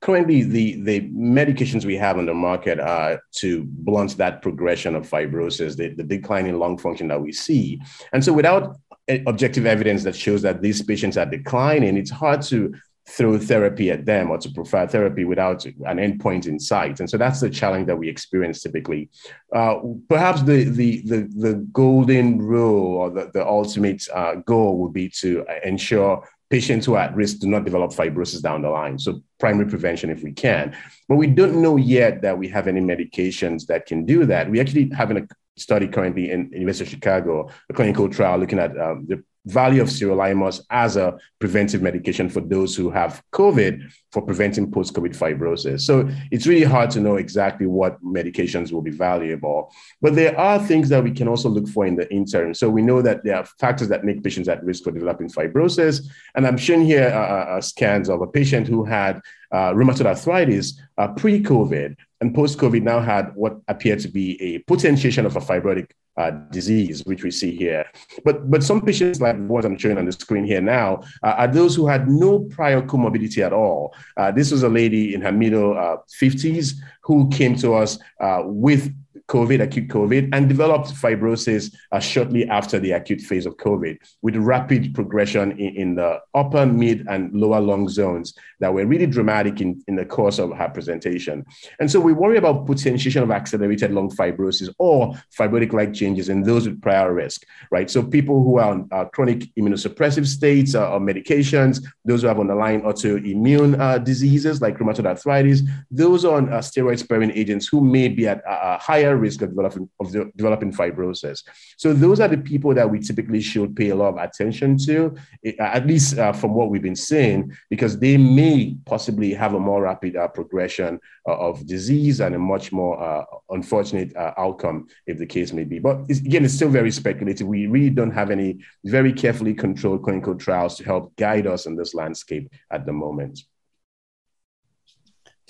[0.00, 5.06] Currently, the, the medications we have on the market are to blunt that progression of
[5.06, 7.78] fibrosis, the, the decline in lung function that we see.
[8.14, 8.78] And so without
[9.08, 12.74] eh, objective evidence that shows that these patients are declining, it's hard to
[13.10, 17.00] throw therapy at them or to provide therapy without an endpoint in sight.
[17.00, 19.10] And so that's the challenge that we experience typically.
[19.52, 19.76] Uh,
[20.08, 25.08] perhaps the, the, the, the, golden rule or the, the ultimate uh, goal would be
[25.08, 28.98] to ensure patients who are at risk do not develop fibrosis down the line.
[28.98, 30.76] So primary prevention if we can.
[31.08, 34.50] But we don't know yet that we have any medications that can do that.
[34.50, 38.78] We actually have a study currently in University of Chicago, a clinical trial looking at
[38.78, 44.22] um, the value of sirolimus as a preventive medication for those who have COVID for
[44.22, 45.80] preventing post-COVID fibrosis.
[45.80, 49.72] So it's really hard to know exactly what medications will be valuable,
[50.02, 52.52] but there are things that we can also look for in the interim.
[52.54, 56.06] So we know that there are factors that make patients at risk for developing fibrosis,
[56.34, 59.20] and I'm showing here uh, uh, uh scans of a patient who had
[59.52, 65.26] uh, rheumatoid arthritis uh, pre-COVID and post-COVID now had what appeared to be a potentiation
[65.26, 67.86] of a fibrotic uh, disease, which we see here.
[68.24, 71.48] But, but some patients, like what I'm showing on the screen here now, uh, are
[71.48, 73.94] those who had no prior comorbidity at all.
[74.16, 75.74] Uh, this was a lady in her middle
[76.20, 78.94] 50s uh, who came to us uh, with
[79.30, 84.34] COVID, acute COVID, and developed fibrosis uh, shortly after the acute phase of COVID, with
[84.34, 89.60] rapid progression in, in, the upper, mid, and lower lung zones that were really dramatic
[89.60, 91.46] in, in the course of her presentation.
[91.78, 96.42] And so we worry about potentiation of accelerated lung fibrosis or fibrotic like changes in
[96.42, 97.88] those with prior risk, right?
[97.88, 102.40] So people who are on uh, chronic immunosuppressive states uh, or medications, those who have
[102.40, 108.08] underlying autoimmune uh, diseases like rheumatoid arthritis, those on uh, steroid sparing agents who may
[108.08, 111.42] be at a higher risk of developing, of de- developing fibrosis.
[111.76, 115.14] So those are the people that we typically should pay a lot of attention to,
[115.44, 119.60] eh, at least uh, from what we've been seeing, because they may possibly have a
[119.60, 120.98] more rapid uh, progression
[121.28, 125.64] uh, of disease and a much more uh, unfortunate uh, outcome, if the case may
[125.64, 125.78] be.
[125.78, 127.46] But it's, again, it's still very speculative.
[127.46, 131.76] We really don't have any very carefully controlled clinical trials to help guide us in
[131.76, 133.40] this landscape at the moment.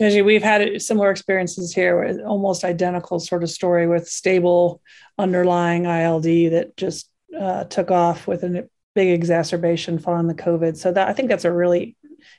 [0.00, 4.80] We've had similar experiences here, where almost identical sort of story with stable
[5.18, 10.78] underlying ILD that just uh, took off with a big exacerbation following the COVID.
[10.78, 11.96] So that I think that's a really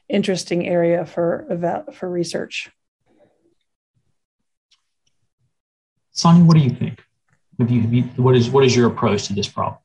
[0.10, 2.72] interesting area for for research.
[6.12, 7.00] Sonny, what do you think?
[7.60, 9.78] Have you, have you, what is what is your approach to this problem?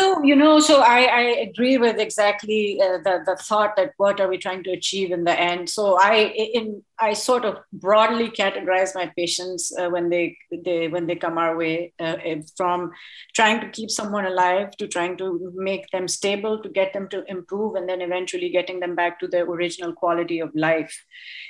[0.00, 4.18] So, you know, so I, I agree with exactly uh, the, the thought that what
[4.18, 5.68] are we trying to achieve in the end.
[5.68, 6.14] So I,
[6.54, 11.36] in, I sort of broadly categorize my patients uh, when they, they, when they come
[11.36, 12.16] our way uh,
[12.56, 12.92] from
[13.34, 17.22] trying to keep someone alive to trying to make them stable, to get them to
[17.28, 21.04] improve, and then eventually getting them back to their original quality of life.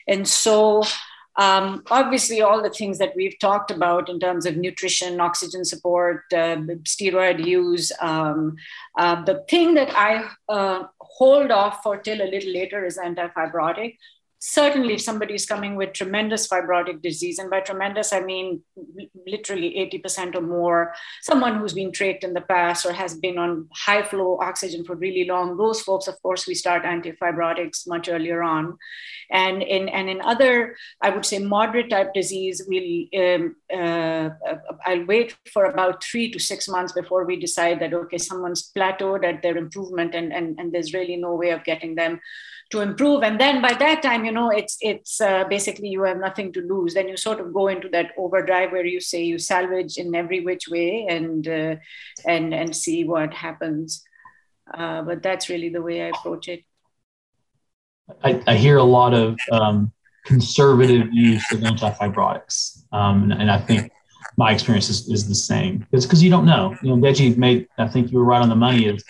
[0.08, 0.82] And so
[1.36, 6.24] um, obviously, all the things that we've talked about in terms of nutrition, oxygen support,
[6.32, 7.92] uh, steroid use.
[8.00, 8.56] Um,
[8.98, 13.96] uh, the thing that I uh, hold off for till a little later is antifibrotic
[14.40, 18.62] certainly if somebody is coming with tremendous fibrotic disease, and by tremendous, I mean
[19.26, 23.68] literally 80% or more, someone who's been trached in the past or has been on
[23.72, 28.42] high flow oxygen for really long, those folks, of course, we start antifibrotics much earlier
[28.42, 28.78] on.
[29.30, 34.30] And in, and in other, I would say moderate type disease, we'll, um, uh,
[34.86, 39.22] I'll wait for about three to six months before we decide that, okay, someone's plateaued
[39.22, 42.20] at their improvement and, and, and there's really no way of getting them
[42.70, 46.18] to improve and then by that time you know it's it's uh, basically you have
[46.18, 46.94] nothing to lose.
[46.94, 50.40] Then you sort of go into that overdrive where you say you salvage in every
[50.48, 51.74] which way and uh,
[52.24, 54.04] and and see what happens.
[54.72, 56.62] Uh, but that's really the way i approach it.
[58.22, 59.92] I, I hear a lot of um,
[60.24, 63.90] conservative use of antifibrotics um, and, and, i think
[64.36, 65.86] my experience is, is the same.
[65.92, 66.76] It's because you don't know.
[66.82, 69.02] You know Deji made i think you were right on the money is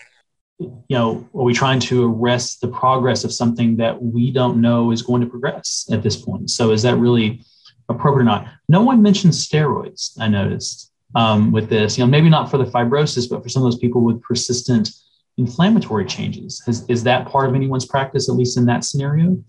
[0.61, 4.91] you know, are we trying to arrest the progress of something that we don't know
[4.91, 6.51] is going to progress at this point?
[6.51, 7.43] So is that really
[7.89, 8.47] appropriate or not?
[8.69, 12.65] No one mentioned steroids, I noticed um, with this, you know, maybe not for the
[12.65, 14.91] fibrosis, but for some of those people with persistent
[15.39, 16.63] inflammatory changes.
[16.67, 19.43] Has, is that part of anyone's practice, at least in that scenario?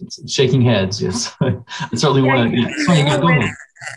[0.00, 1.34] It's shaking heads, yes.
[1.40, 1.54] I
[1.94, 3.52] certainly yeah, want to, yeah,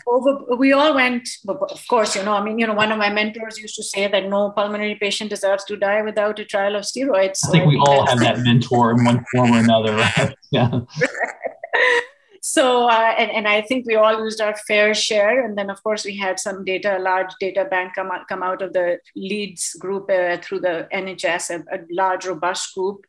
[0.07, 3.09] over we all went of course you know i mean you know one of my
[3.09, 6.83] mentors used to say that no pulmonary patient deserves to die without a trial of
[6.83, 10.35] steroids i think we all have that mentor in one form or another right?
[10.51, 10.79] yeah
[12.47, 15.81] so uh, and, and i think we all used our fair share and then of
[15.81, 18.99] course we had some data a large data bank come out, come out of the
[19.15, 23.03] leeds group uh, through the nhs a, a large robust group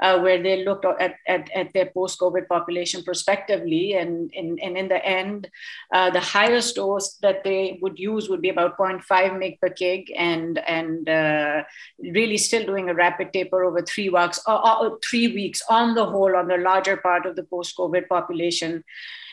[0.00, 3.94] uh, where they looked at, at, at their post COVID population prospectively.
[3.94, 5.48] And, and, and in the end,
[5.92, 10.06] uh, the highest dose that they would use would be about 0.5 mg per kg
[10.16, 11.62] and, and uh,
[11.98, 14.40] really still doing a rapid taper over three weeks,
[15.08, 18.73] three weeks on the whole, on the larger part of the post COVID population.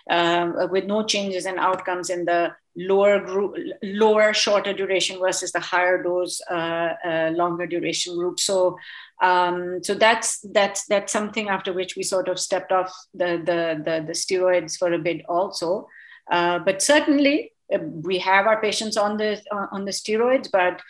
[0.10, 5.60] Um, with no changes in outcomes in the lower group, lower shorter duration versus the
[5.60, 8.40] higher dose, uh, uh, longer duration group.
[8.40, 8.78] So
[9.22, 13.82] um, so that's that's that's something after which we sort of stepped off the the
[13.84, 15.88] the, the steroids for a bit also.
[16.30, 20.82] Uh, but certainly uh, we have our patients on the uh, on the steroids, but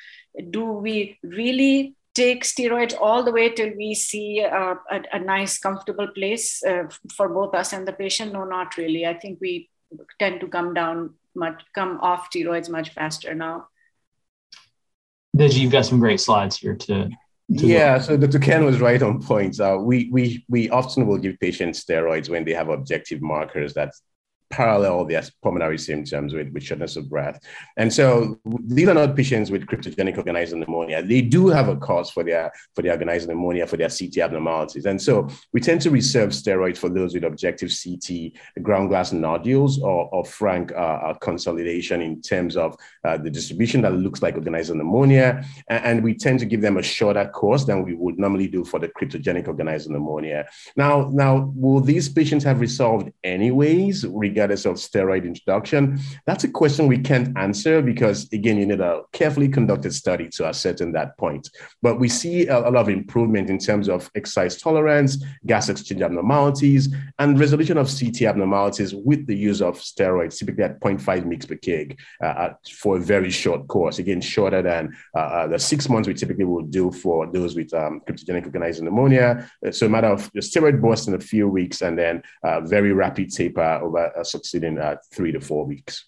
[0.49, 5.57] do we really take steroids all the way till we see uh, a, a, nice
[5.57, 6.83] comfortable place uh,
[7.15, 9.69] for both us and the patient no not really i think we
[10.19, 13.67] tend to come down much come off steroids much faster now
[15.37, 17.09] Deji, you've got some great slides here to
[17.53, 18.39] yeah, so Dr.
[18.39, 19.59] Ken was right on point.
[19.59, 23.93] Uh, we, we, we often will give patients steroids when they have objective markers that
[24.51, 27.39] parallel their pulmonary symptoms with, with shortness of breath.
[27.77, 31.01] And so these are not patients with cryptogenic organized pneumonia.
[31.01, 34.85] They do have a cause for their for their organized pneumonia, for their CT abnormalities.
[34.85, 39.81] And so we tend to reserve steroids for those with objective CT, ground glass nodules,
[39.81, 42.75] or, or frank uh, uh, consolidation in terms of
[43.05, 45.43] uh, the distribution that looks like organized pneumonia.
[45.69, 48.65] And, and, we tend to give them a shorter course than we would normally do
[48.65, 50.47] for the cryptogenic organized pneumonia.
[50.75, 55.99] Now, now will these patients have resolved anyways regarding regardless of steroid introduction?
[56.25, 60.45] That's a question we can't answer because, again, you need a carefully conducted study to
[60.45, 61.47] ascertain that point.
[61.81, 66.01] But we see a, a lot of improvement in terms of exercise tolerance, gas exchange
[66.01, 71.47] abnormalities, and resolution of CT abnormalities with the use of steroids, typically at 0.5 mg
[71.47, 73.99] per kg uh, for a very short course.
[73.99, 77.71] Again, shorter than uh, uh, the six months we typically would do for those with
[77.73, 79.49] um, cryptogenic organized pneumonia.
[79.71, 83.31] So a matter of steroid burst in a few weeks and then uh, very rapid
[83.31, 86.05] taper over a succeeding at three to four weeks.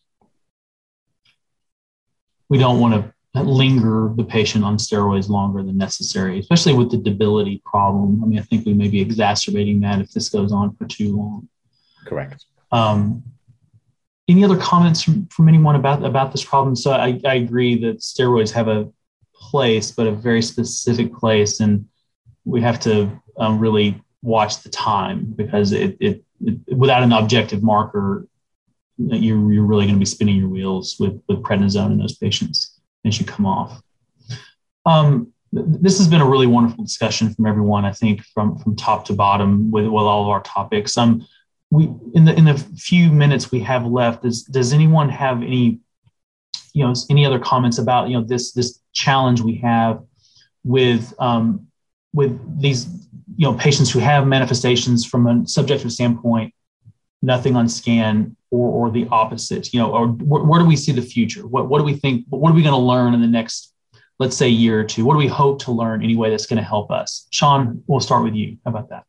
[2.49, 6.97] We don't want to linger the patient on steroids longer than necessary, especially with the
[6.97, 8.23] debility problem.
[8.23, 11.15] I mean, I think we may be exacerbating that if this goes on for too
[11.15, 11.47] long.
[12.05, 12.45] Correct.
[12.71, 13.23] Um,
[14.27, 16.75] any other comments from, from anyone about about this problem?
[16.75, 18.89] So I, I agree that steroids have a
[19.35, 21.85] place, but a very specific place, and
[22.45, 26.23] we have to um, really watch the time because it, it
[26.67, 28.27] without an objective marker,
[28.97, 32.79] you're, you're really going to be spinning your wheels with, with prednisone in those patients
[33.05, 33.81] as you come off.
[34.85, 37.85] Um, this has been a really wonderful discussion from everyone.
[37.85, 40.97] I think from from top to bottom with, with all of our topics.
[40.97, 41.25] Um,
[41.69, 45.79] we in the in the few minutes we have left, does does anyone have any,
[46.73, 50.01] you know, any other comments about you know this this challenge we have
[50.63, 51.67] with um,
[52.13, 52.87] with these
[53.35, 56.53] you know patients who have manifestations from a subjective standpoint
[57.21, 60.91] nothing on scan or, or the opposite you know or where, where do we see
[60.91, 61.47] the future?
[61.47, 63.73] What, what do we think what are we going to learn in the next
[64.19, 65.05] let's say year or two?
[65.05, 67.27] What do we hope to learn anyway that's going to help us?
[67.31, 68.57] Sean we'll start with you.
[68.63, 69.03] How about that?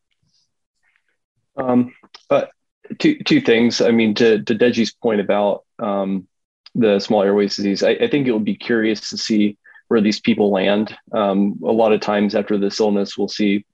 [1.57, 1.95] Um,
[2.29, 2.51] but
[2.99, 3.81] two, two things.
[3.81, 6.27] I mean to, to deji's point about um,
[6.75, 10.21] the small airways disease I, I think it will be curious to see where these
[10.21, 13.65] people land um, a lot of times after this illness we'll see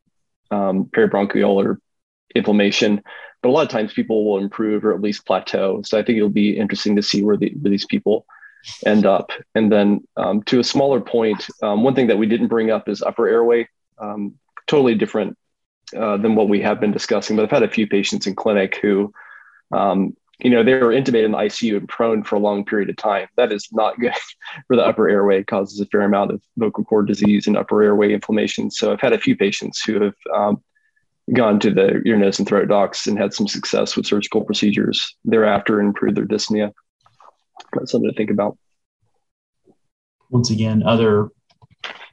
[0.50, 1.76] um, peribronchial
[2.34, 3.02] inflammation.
[3.42, 5.80] But a lot of times people will improve or at least plateau.
[5.82, 8.26] So I think it'll be interesting to see where, the, where these people
[8.84, 9.30] end up.
[9.54, 12.88] And then um, to a smaller point, um, one thing that we didn't bring up
[12.88, 13.68] is upper airway.
[13.98, 14.34] Um,
[14.66, 15.38] totally different
[15.96, 17.36] uh, than what we have been discussing.
[17.36, 19.12] But I've had a few patients in clinic who,
[19.72, 22.90] um, you know, they were intubated in the ICU and prone for a long period
[22.90, 23.28] of time.
[23.36, 24.14] That is not good
[24.66, 25.40] for the upper airway.
[25.40, 28.70] It causes a fair amount of vocal cord disease and upper airway inflammation.
[28.70, 30.62] So I've had a few patients who have um,
[31.32, 35.16] gone to the ear, nose, and throat docs and had some success with surgical procedures
[35.24, 36.72] thereafter and improved their dyspnea.
[37.74, 38.56] That's something to think about.
[40.30, 41.28] Once again, other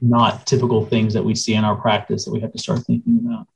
[0.00, 3.20] not typical things that we see in our practice that we have to start thinking
[3.24, 3.46] about.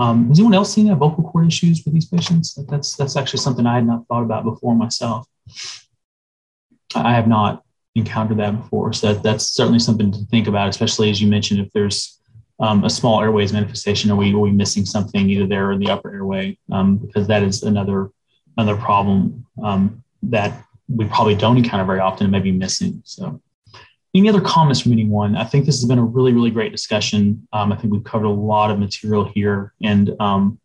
[0.00, 2.54] Um, has anyone else seen that vocal cord issues with these patients?
[2.68, 5.26] That's that's actually something I had not thought about before myself.
[6.94, 7.62] I have not
[7.94, 11.60] encountered that before, so that, that's certainly something to think about, especially as you mentioned,
[11.60, 12.18] if there's
[12.60, 15.80] um, a small airways manifestation, are we are we missing something either there or in
[15.80, 16.56] the upper airway?
[16.72, 18.10] Um, because that is another
[18.56, 23.02] another problem um, that we probably don't encounter very often and maybe missing.
[23.04, 23.40] So
[24.14, 25.36] any other comments from anyone?
[25.36, 27.46] I think this has been a really, really great discussion.
[27.52, 30.58] Um, I think we've covered a lot of material here and um,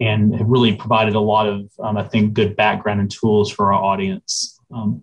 [0.00, 3.72] and have really provided a lot of, um, I think, good background and tools for
[3.72, 4.58] our audience.
[4.72, 5.02] Um,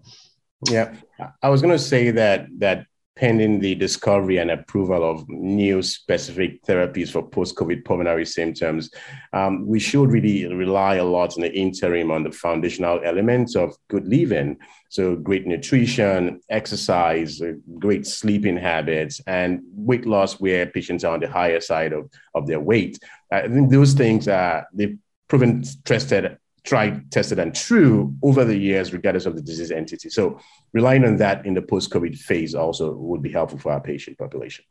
[0.69, 0.95] yeah,
[1.41, 2.85] I was going to say that that
[3.15, 8.89] pending the discovery and approval of new specific therapies for post-COVID pulmonary symptoms,
[9.33, 13.75] um, we should really rely a lot in the interim on the foundational elements of
[13.89, 14.57] good living.
[14.89, 21.19] So great nutrition, exercise, uh, great sleeping habits, and weight loss where patients are on
[21.19, 22.97] the higher side of, of their weight.
[23.31, 24.97] I think those things are, they've
[25.27, 30.09] proven tested tried, tested, and true over the years, regardless of the disease entity.
[30.09, 30.39] So
[30.73, 34.65] relying on that in the post-COVID phase also would be helpful for our patient population.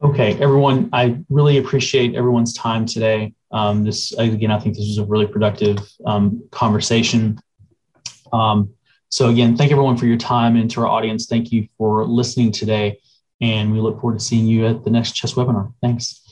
[0.00, 3.34] Okay, everyone, I really appreciate everyone's time today.
[3.50, 7.38] Um, this, again, I think this was a really productive um, conversation.
[8.32, 8.70] Um,
[9.08, 12.52] so again, thank everyone for your time and to our audience, thank you for listening
[12.52, 13.00] today.
[13.40, 15.72] And we look forward to seeing you at the next CHEST webinar.
[15.80, 16.27] Thanks.